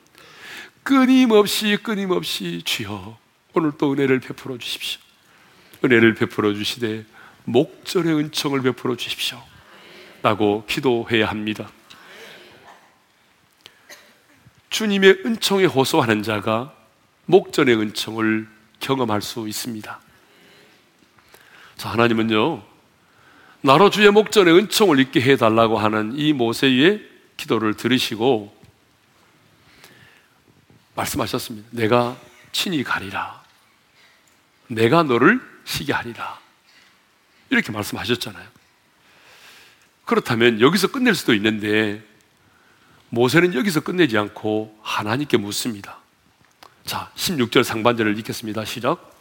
끊임없이 0.83 1.79
끊임없이 1.83 2.63
주여 2.65 3.19
오늘 3.55 3.73
또 3.79 3.93
은혜를 3.93 4.21
베풀어 4.21 4.59
주십시오. 4.59 5.01
은혜를 5.85 6.15
베풀어 6.15 6.53
주시되 6.55 7.05
목전의 7.45 8.15
은총을 8.15 8.63
베풀어 8.63 8.97
주십시오. 8.97 9.41
라고 10.23 10.65
기도해야 10.67 11.29
합니다. 11.29 11.71
주님의 14.71 15.23
은총에 15.25 15.67
호소하는 15.67 16.23
자가 16.23 16.75
목전의 17.27 17.77
은총을 17.77 18.49
경험할 18.81 19.23
수 19.23 19.47
있습니다. 19.47 20.01
자, 21.77 21.89
하나님은요, 21.91 22.63
나로 23.61 23.91
주의 23.91 24.11
목전의 24.11 24.55
은총을 24.55 24.99
잊게 24.99 25.21
해달라고 25.21 25.79
하는 25.79 26.13
이 26.17 26.33
모세의 26.33 27.03
기도를 27.37 27.75
들으시고 27.75 28.55
말씀하셨습니다. 30.95 31.69
내가 31.73 32.17
친히 32.53 32.83
가리라. 32.83 33.43
내가 34.69 35.03
너를 35.03 35.41
시게 35.65 35.93
하리라. 35.93 36.39
이렇게 37.51 37.73
말씀하셨잖아요. 37.73 38.47
그렇다면 40.05 40.61
여기서 40.61 40.89
끝낼 40.89 41.15
수도 41.15 41.35
있는데 41.35 42.03
모세는 43.09 43.55
여기서 43.55 43.81
끝내지 43.81 44.19
않고 44.19 44.79
하나님께 44.83 45.37
묻습니다. 45.37 45.99
자, 46.85 47.11
16절 47.17 47.65
상반절을 47.65 48.19
읽겠습니다. 48.19 48.65
시작. 48.65 49.13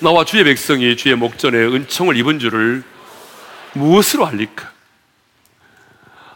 나와 0.00 0.24
주의 0.24 0.44
백성이 0.44 0.96
주의 0.96 1.14
목전에 1.14 1.58
은총을 1.58 2.16
입은 2.16 2.38
줄을 2.38 2.84
무엇으로 3.74 4.26
알리까? 4.26 4.72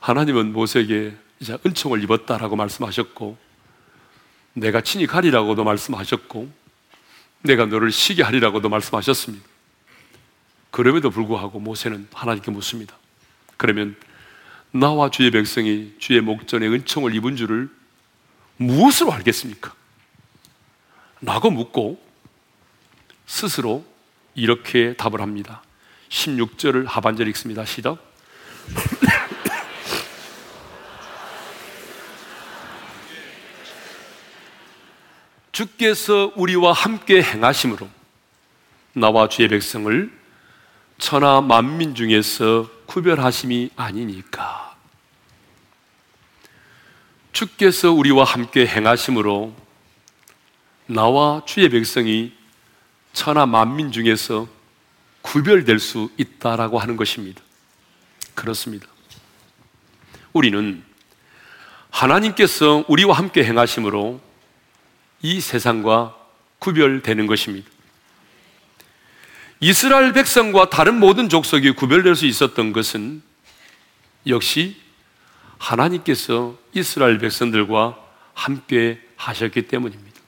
하나님은 0.00 0.52
모세에게 0.52 1.16
이제 1.40 1.58
은총을 1.64 2.02
입었다라고 2.02 2.56
말씀하셨고 2.56 3.47
내가 4.60 4.80
친히 4.80 5.06
가리라고도 5.06 5.64
말씀하셨고 5.64 6.50
내가 7.42 7.66
너를 7.66 7.92
쉬게 7.92 8.22
하리라고도 8.22 8.68
말씀하셨습니다. 8.68 9.46
그럼에도 10.70 11.10
불구하고 11.10 11.60
모세는 11.60 12.08
하나님께 12.12 12.50
묻습니다. 12.50 12.96
그러면 13.56 13.96
나와 14.70 15.10
주의 15.10 15.30
백성이 15.30 15.94
주의 15.98 16.20
목전에 16.20 16.66
은총을 16.66 17.14
입은 17.14 17.36
줄을 17.36 17.70
무엇으로 18.58 19.12
알겠습니까? 19.12 19.74
라고 21.20 21.50
묻고 21.50 22.00
스스로 23.26 23.84
이렇게 24.34 24.94
답을 24.94 25.20
합니다. 25.20 25.62
16절을 26.10 26.86
하반절 26.86 27.28
읽습니다. 27.28 27.64
시작. 27.64 27.98
주께서 35.58 36.32
우리와 36.36 36.70
함께 36.70 37.20
행하심으로 37.20 37.88
나와 38.92 39.28
주의 39.28 39.48
백성을 39.48 40.08
천하 40.98 41.40
만민 41.40 41.96
중에서 41.96 42.70
구별하심이 42.86 43.70
아니니까. 43.74 44.76
주께서 47.32 47.90
우리와 47.90 48.22
함께 48.22 48.68
행하심으로 48.68 49.52
나와 50.86 51.42
주의 51.44 51.68
백성이 51.68 52.32
천하 53.12 53.44
만민 53.44 53.90
중에서 53.90 54.46
구별될 55.22 55.80
수 55.80 56.08
있다라고 56.18 56.78
하는 56.78 56.96
것입니다. 56.96 57.42
그렇습니다. 58.36 58.86
우리는 60.32 60.84
하나님께서 61.90 62.84
우리와 62.86 63.16
함께 63.16 63.44
행하심으로 63.44 64.27
이 65.22 65.40
세상과 65.40 66.16
구별되는 66.58 67.26
것입니다. 67.26 67.68
이스라엘 69.60 70.12
백성과 70.12 70.70
다른 70.70 70.98
모든 70.98 71.28
족속이 71.28 71.72
구별될 71.72 72.14
수 72.14 72.26
있었던 72.26 72.72
것은 72.72 73.22
역시 74.26 74.76
하나님께서 75.58 76.56
이스라엘 76.72 77.18
백성들과 77.18 77.98
함께 78.34 79.00
하셨기 79.16 79.62
때문입니다. 79.62 80.18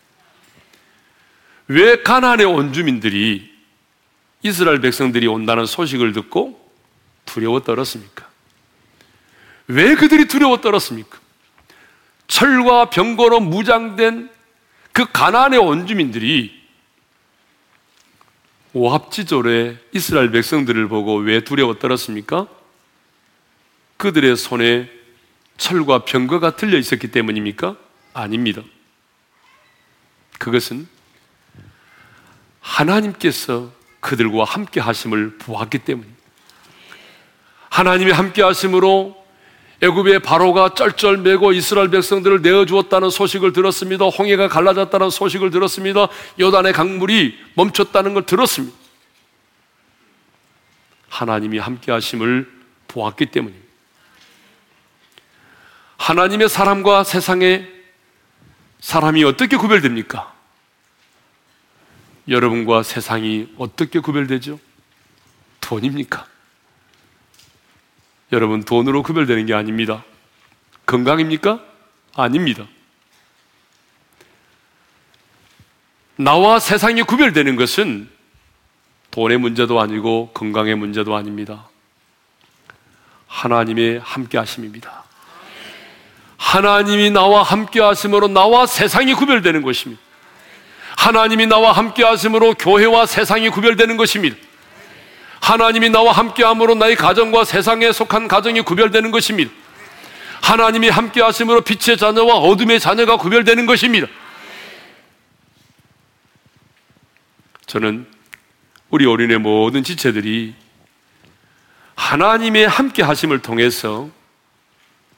왜 1.69 2.03
가나안의 2.03 2.47
원주민들이 2.47 3.49
이스라엘 4.43 4.81
백성들이 4.81 5.29
온다는 5.29 5.67
소식을 5.67 6.13
듣고 6.13 6.59
두려워 7.25 7.63
떨었습니까? 7.63 8.29
왜 9.69 9.95
그들이 9.95 10.27
두려워 10.27 10.61
떨었습니까? 10.61 11.19
철과 12.27 12.91
병거로 12.91 13.39
무장된 13.39 14.31
그 14.93 15.07
가나안의 15.11 15.59
원주민들이 15.59 16.61
오합지졸에 18.73 19.79
이스라엘 19.93 20.31
백성들을 20.31 20.89
보고 20.89 21.17
왜 21.17 21.43
두려워 21.43 21.79
떨었습니까? 21.79 22.47
그들의 23.97 24.37
손에 24.37 24.91
철과 25.57 26.05
병거가 26.05 26.57
들려 26.57 26.79
있었기 26.79 27.09
때문입니까? 27.09 27.77
아닙니다. 28.15 28.63
그것은 30.39 30.89
하나님께서 32.61 33.73
그들과 34.01 34.45
함께 34.45 34.81
하심을 34.81 35.37
보았기 35.39 35.81
때문입니다. 35.81 36.21
하나님이 37.69 38.13
함께 38.13 38.43
하심으로 38.43 39.20
애굽의 39.83 40.21
바로가 40.21 40.75
쩔쩔매고 40.75 41.53
이스라엘 41.53 41.91
백성들을 41.91 42.43
내어 42.43 42.67
주었다는 42.67 43.09
소식을 43.09 43.53
들었습니다. 43.53 44.05
홍해가 44.07 44.49
갈라졌다는 44.49 45.09
소식을 45.09 45.51
들었습니다. 45.51 46.09
요단의 46.39 46.73
강물이 46.75 47.39
멈췄다는 47.55 48.13
걸 48.13 48.27
들었습니다. 48.27 48.77
하나님이 51.09 51.59
함께 51.59 51.93
하심을 51.93 52.51
보았기 52.89 53.27
때문입니다. 53.27 53.67
하나님의 55.97 56.49
사람과 56.49 57.05
세상의 57.05 57.71
사람이 58.81 59.25
어떻게 59.25 59.57
구별됩니까? 59.57 60.33
여러분과 62.29 62.83
세상이 62.83 63.49
어떻게 63.59 63.99
구별되죠? 63.99 64.59
돈입니까? 65.61 66.27
여러분, 68.33 68.63
돈으로 68.63 69.03
구별되는 69.03 69.47
게 69.47 69.55
아닙니다. 69.55 70.05
건강입니까? 70.87 71.61
아닙니다. 72.15 72.67
나와 76.17 76.59
세상이 76.59 77.03
구별되는 77.03 77.57
것은 77.57 78.09
돈의 79.11 79.39
문제도 79.39 79.81
아니고 79.81 80.31
건강의 80.35 80.75
문제도 80.77 81.17
아닙니다. 81.17 81.69
하나님의 83.27 84.01
함께 84.01 84.39
하심입니다. 84.39 85.05
하나님이 86.37 87.11
나와 87.11 87.43
함께 87.43 87.81
하심으로 87.81 88.29
나와 88.29 88.67
세상이 88.67 89.15
구별되는 89.15 89.63
것입니다. 89.63 90.03
하나님이 90.97 91.47
나와 91.47 91.73
함께 91.73 92.05
하심으로 92.05 92.55
교회와 92.55 93.07
세상이 93.07 93.49
구별되는 93.49 93.97
것입니다. 93.97 94.37
하나님이 95.41 95.91
나와 95.91 96.13
함께 96.13 96.45
함으로 96.45 96.75
나의 96.75 96.97
가정과 96.97 97.45
세상에 97.45 97.93
속한 97.93 98.29
가정이 98.29 98.63
구별되는 98.63 99.11
것입니다. 99.11 99.51
하나님이 100.43 100.89
함께 100.89 101.21
하심으로 101.21 101.63
빛의 101.63 101.97
자녀와 101.97 102.37
어둠의 102.37 102.81
자녀가 102.81 103.17
구별되는 103.17 103.67
것입니다. 103.67 104.07
저는 107.67 108.07
우리 108.91 109.07
어린의 109.07 109.39
모든 109.39 109.85
지체들이 109.85 110.55
하나님의 111.95 112.67
함께 112.67 113.03
하심을 113.03 113.41
통해서 113.41 114.11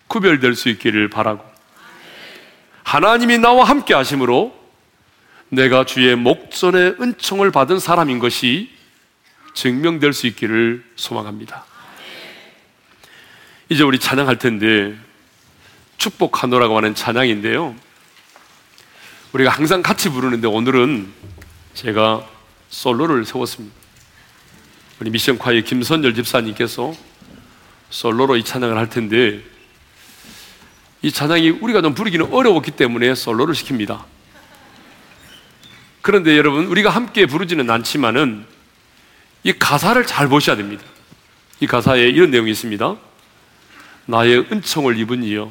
구별될 0.09 0.55
수 0.55 0.69
있기를 0.69 1.09
바라고 1.09 1.43
하나님이 2.83 3.39
나와 3.39 3.65
함께 3.65 3.95
하심으로 3.95 4.55
내가 5.49 5.85
주의 5.85 6.15
목전의 6.17 6.97
은총을 7.01 7.51
받은 7.51 7.79
사람인 7.79 8.19
것이 8.19 8.71
증명될 9.55 10.13
수 10.13 10.27
있기를 10.27 10.85
소망합니다. 10.97 11.65
이제 13.69 13.83
우리 13.83 13.99
찬양할 13.99 14.39
텐데 14.39 14.95
축복하노라고 15.99 16.77
하는 16.77 16.95
찬양인데요. 16.95 17.75
우리가 19.33 19.51
항상 19.51 19.83
같이 19.83 20.09
부르는데 20.11 20.47
오늘은 20.47 21.11
제가 21.75 22.29
솔로를 22.69 23.25
세웠습니다. 23.25 23.75
우리 25.01 25.11
미션 25.11 25.39
콰이 25.39 25.65
김선열 25.65 26.15
집사님께서 26.15 26.95
솔로로 27.91 28.37
이 28.37 28.45
찬양을 28.45 28.77
할 28.77 28.89
텐데 28.89 29.43
이 31.03 31.11
찬양이 31.11 31.51
우리가 31.51 31.83
좀 31.83 31.95
부르기는 31.95 32.33
어려웠기 32.33 32.73
때문에 32.73 33.15
솔로를 33.15 33.55
시킵니다. 33.55 34.05
그런데 36.01 36.37
여러분 36.37 36.67
우리가 36.67 36.91
함께 36.91 37.27
부르지는 37.27 37.71
않지만은 37.71 38.52
이 39.45 39.53
가사를 39.53 40.07
잘 40.07 40.29
보셔야 40.29 40.57
됩니다. 40.57 40.85
이 41.61 41.67
가사에 41.67 42.09
이런 42.09 42.31
내용이 42.31 42.51
있습니다. 42.51 42.97
나의 44.07 44.39
은총을 44.51 44.99
입은 44.99 45.23
이여 45.25 45.51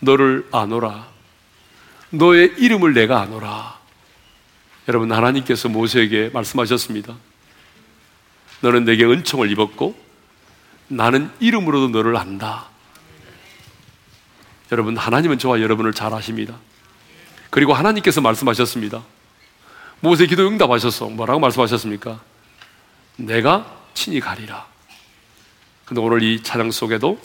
너를 0.00 0.48
아노라 0.52 1.08
너의 2.10 2.54
이름을 2.58 2.94
내가 2.94 3.20
아노라 3.20 3.78
여러분 4.88 5.12
하나님께서 5.12 5.68
모세에게 5.68 6.30
말씀하셨습니다. 6.32 7.16
너는 8.60 8.84
내게 8.84 9.04
은총을 9.04 9.50
입었고 9.52 9.98
나는 10.88 11.30
이름으로도 11.40 11.88
너를 11.88 12.16
안다. 12.16 12.66
여러분 14.72 14.96
하나님은 14.96 15.38
저와 15.38 15.60
여러분을 15.60 15.92
잘 15.92 16.12
아십니다. 16.14 16.58
그리고 17.50 17.74
하나님께서 17.74 18.20
말씀하셨습니다. 18.20 19.02
모세 20.00 20.26
기도 20.26 20.46
응답하셨어. 20.46 21.08
뭐라고 21.08 21.40
말씀하셨습니까? 21.40 22.20
내가 23.18 23.76
친히 23.94 24.20
가리라. 24.20 24.66
근데 25.84 26.00
오늘 26.00 26.22
이 26.22 26.42
찬양 26.42 26.70
속에도 26.70 27.20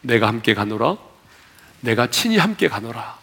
내가 0.00 0.28
함께 0.28 0.54
가노라. 0.54 0.96
내가 1.80 2.08
친히 2.08 2.38
함께 2.38 2.68
가노라. 2.68 3.18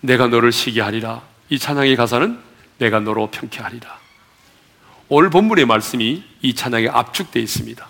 내가 0.00 0.26
너를 0.26 0.52
시기하리라. 0.52 1.22
이 1.48 1.58
찬양의 1.58 1.96
가사는 1.96 2.38
내가 2.78 3.00
너로 3.00 3.30
평쾌하리라. 3.30 3.98
오늘 5.08 5.30
본문의 5.30 5.64
말씀이 5.64 6.24
이 6.42 6.54
찬양에 6.54 6.88
압축되어 6.88 7.42
있습니다. 7.42 7.88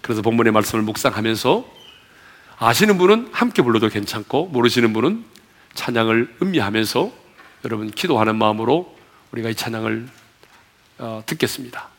그래서 0.00 0.22
본문의 0.22 0.52
말씀을 0.52 0.82
묵상하면서 0.82 1.64
아시는 2.58 2.98
분은 2.98 3.30
함께 3.32 3.62
불러도 3.62 3.88
괜찮고 3.88 4.46
모르시는 4.46 4.92
분은 4.92 5.24
찬양을 5.74 6.36
음미하면서 6.42 7.12
여러분 7.64 7.90
기도하는 7.90 8.36
마음으로 8.36 8.96
우리가 9.30 9.48
이 9.48 9.54
찬양을 9.54 10.08
어, 10.98 11.22
듣겠습니다. 11.26 11.91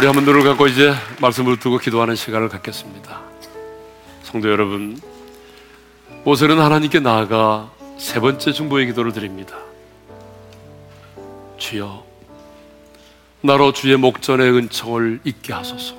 우리 0.00 0.06
한번 0.06 0.24
눈을 0.24 0.44
감고 0.44 0.66
이제 0.66 0.94
말씀을 1.20 1.58
두고 1.58 1.76
기도하는 1.76 2.16
시간을 2.16 2.48
갖겠습니다. 2.48 3.20
성도 4.22 4.50
여러분, 4.50 4.98
모세는 6.24 6.58
하나님께 6.58 7.00
나아가 7.00 7.70
세 7.98 8.18
번째 8.18 8.50
중보의 8.50 8.86
기도를 8.86 9.12
드립니다. 9.12 9.58
주여, 11.58 12.02
나로 13.42 13.74
주의 13.74 13.94
목전의 13.98 14.50
은총을 14.50 15.20
잊게 15.24 15.52
하소서. 15.52 15.94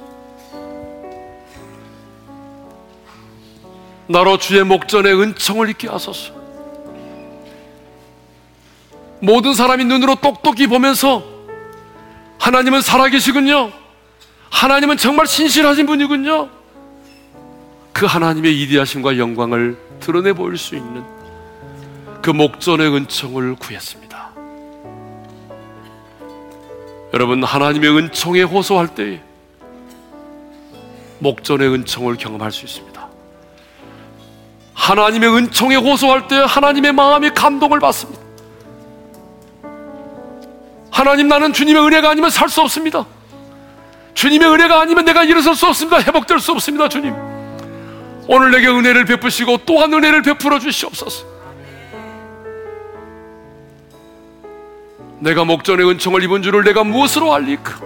나로 4.08 4.40
주의 4.40 4.64
목전의 4.64 5.14
은총을 5.14 5.70
잊게 5.70 5.88
하소서. 5.88 6.34
모든 9.20 9.54
사람이 9.54 9.86
눈으로 9.86 10.16
똑똑히 10.16 10.66
보면서 10.66 11.24
하나님은 12.40 12.82
살아계시군요. 12.82 13.81
하나님은 14.52 14.98
정말 14.98 15.26
신실하신 15.26 15.86
분이군요. 15.88 16.50
그 17.94 18.06
하나님의 18.06 18.62
이디하심과 18.62 19.18
영광을 19.18 19.78
드러내 20.00 20.34
보일 20.34 20.58
수 20.58 20.76
있는 20.76 21.04
그 22.22 22.30
목전의 22.30 22.94
은총을 22.94 23.56
구했습니다. 23.56 24.12
여러분, 27.14 27.44
하나님의 27.44 27.98
은총에 27.98 28.44
호소할 28.44 28.94
때에 28.96 29.22
목전의 31.20 31.68
은총을 31.74 32.16
경험할 32.18 32.52
수 32.52 32.66
있습니다. 32.66 33.08
하나님의 34.74 35.36
은총에 35.36 35.76
호소할 35.76 36.28
때 36.28 36.36
하나님의 36.38 36.94
마음이 36.94 37.30
감동을 37.32 37.80
받습니다. 37.80 38.22
하나님 40.92 41.28
나는 41.28 41.54
주님의 41.54 41.84
은혜가 41.84 42.10
아니면 42.10 42.30
살 42.30 42.50
수 42.50 42.62
없습니다. 42.62 43.06
주님의 44.14 44.50
은혜가 44.50 44.82
아니면 44.82 45.06
내가 45.06 45.24
일어설 45.24 45.56
수 45.56 45.68
없습니다. 45.68 46.00
회복될 46.02 46.40
수 46.40 46.52
없습니다, 46.52 46.90
주님. 46.90 47.14
오늘 48.28 48.52
내게 48.52 48.68
은혜를 48.68 49.06
베푸시고 49.06 49.60
또한 49.66 49.94
은혜를 49.94 50.22
베풀어 50.22 50.60
주시옵소서. 50.60 51.26
내가 55.20 55.44
목전의 55.44 55.88
은총을 55.88 56.24
입은 56.24 56.42
줄을 56.42 56.64
내가 56.64 56.84
무엇으로 56.84 57.34
알리까? 57.34 57.80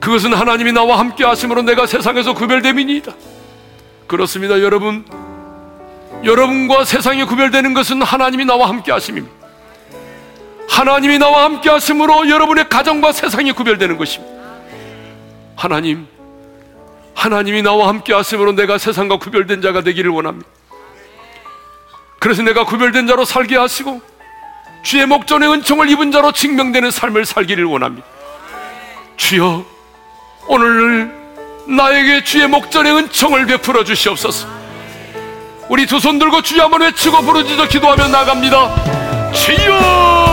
그것은 0.00 0.34
하나님이 0.34 0.72
나와 0.72 0.98
함께 0.98 1.24
하심으로 1.24 1.62
내가 1.62 1.86
세상에서 1.86 2.34
구별됨이니이다. 2.34 3.12
그렇습니다, 4.06 4.60
여러분. 4.60 5.04
여러분과 6.24 6.84
세상이 6.84 7.24
구별되는 7.24 7.72
것은 7.74 8.02
하나님이 8.02 8.44
나와 8.44 8.68
함께 8.68 8.92
하심입니다. 8.92 9.34
하나님이 10.68 11.18
나와 11.18 11.44
함께 11.44 11.70
하심으로 11.70 12.28
여러분의 12.28 12.68
가정과 12.68 13.12
세상이 13.12 13.52
구별되는 13.52 13.96
것입니다. 13.96 14.41
하나님, 15.62 16.08
하나님이 17.14 17.62
나와 17.62 17.86
함께 17.86 18.12
하심으로 18.12 18.50
내가 18.54 18.78
세상과 18.78 19.18
구별된 19.18 19.62
자가 19.62 19.82
되기를 19.82 20.10
원합니다. 20.10 20.48
그래서 22.18 22.42
내가 22.42 22.64
구별된 22.64 23.06
자로 23.06 23.24
살게 23.24 23.56
하시고 23.56 24.02
주의 24.82 25.06
목전의 25.06 25.48
은총을 25.52 25.88
입은 25.90 26.10
자로 26.10 26.32
증명되는 26.32 26.90
삶을 26.90 27.24
살기를 27.24 27.64
원합니다. 27.64 28.04
주여, 29.16 29.64
오늘 30.48 31.14
나에게 31.68 32.24
주의 32.24 32.48
목전의 32.48 32.92
은총을 32.96 33.46
베풀어 33.46 33.84
주시옵소서. 33.84 34.48
우리 35.68 35.86
두 35.86 36.00
손 36.00 36.18
들고 36.18 36.42
주여 36.42 36.64
한번 36.64 36.80
외치고 36.80 37.22
부르짖어 37.22 37.68
기도하며 37.68 38.08
나갑니다. 38.08 39.30
주여! 39.32 40.31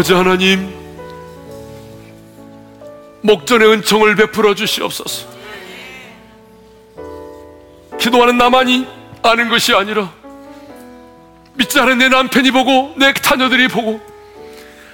아버지 0.00 0.14
하나님, 0.14 0.72
목전의 3.20 3.68
은총을 3.68 4.14
베풀어 4.16 4.54
주시옵소서. 4.54 5.28
기도하는 8.00 8.38
나만이 8.38 8.86
아는 9.22 9.50
것이 9.50 9.74
아니라 9.74 10.10
믿지 11.52 11.78
않은 11.78 11.98
내 11.98 12.08
남편이 12.08 12.50
보고 12.50 12.94
내 12.96 13.12
자녀들이 13.12 13.68
보고 13.68 14.00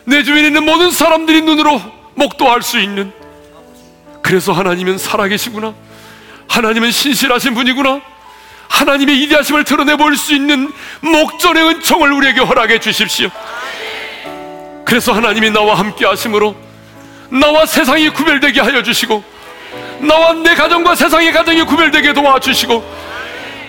내 0.06 0.24
주위에 0.24 0.48
있는 0.48 0.64
모든 0.64 0.90
사람들이 0.90 1.42
눈으로 1.42 1.80
목도할 2.16 2.62
수 2.62 2.80
있는 2.80 3.12
그래서 4.22 4.50
하나님은 4.50 4.98
살아계시구나. 4.98 5.72
하나님은 6.48 6.90
신실하신 6.90 7.54
분이구나. 7.54 8.00
하나님의 8.68 9.22
이대하심을 9.22 9.62
드러내 9.62 9.94
볼 9.96 10.16
수 10.16 10.34
있는 10.34 10.72
목전의 11.00 11.62
은총을 11.62 12.10
우리에게 12.10 12.40
허락해 12.40 12.80
주십시오. 12.80 13.30
그래서 14.86 15.12
하나님이 15.12 15.50
나와 15.50 15.74
함께 15.74 16.06
하심으로 16.06 16.54
나와 17.28 17.66
세상이 17.66 18.08
구별되게 18.10 18.60
하여 18.60 18.84
주시고 18.84 19.22
나와 19.98 20.32
내 20.32 20.54
가정과 20.54 20.94
세상의 20.94 21.32
가정이 21.32 21.64
구별되게 21.64 22.12
도와주시고 22.12 23.06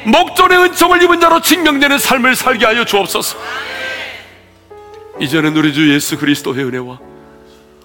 목전의 0.05 0.59
은총을 0.59 1.01
입은 1.03 1.19
자로 1.19 1.41
증명되는 1.41 1.97
삶을 1.97 2.35
살게 2.35 2.65
하여 2.65 2.85
주옵소서. 2.85 3.35
이제는 5.19 5.57
우리 5.57 5.73
주 5.73 5.91
예수 5.91 6.19
그리스도의 6.19 6.63
은혜와 6.65 6.99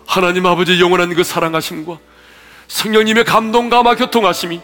하나님 0.07 0.45
아버지 0.45 0.79
영원한 0.79 1.15
그 1.15 1.25
사랑하심과 1.25 1.97
성령님의 2.69 3.25
감동과 3.25 3.79
아마 3.79 3.95
교통하심이 3.95 4.61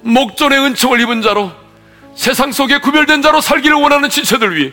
목전의 0.00 0.58
은총을 0.58 1.00
입은 1.00 1.22
자로 1.22 1.52
세상 2.16 2.50
속에 2.50 2.78
구별된 2.78 3.22
자로 3.22 3.40
살기를 3.40 3.76
원하는 3.76 4.10
지체들 4.10 4.56
위해 4.56 4.72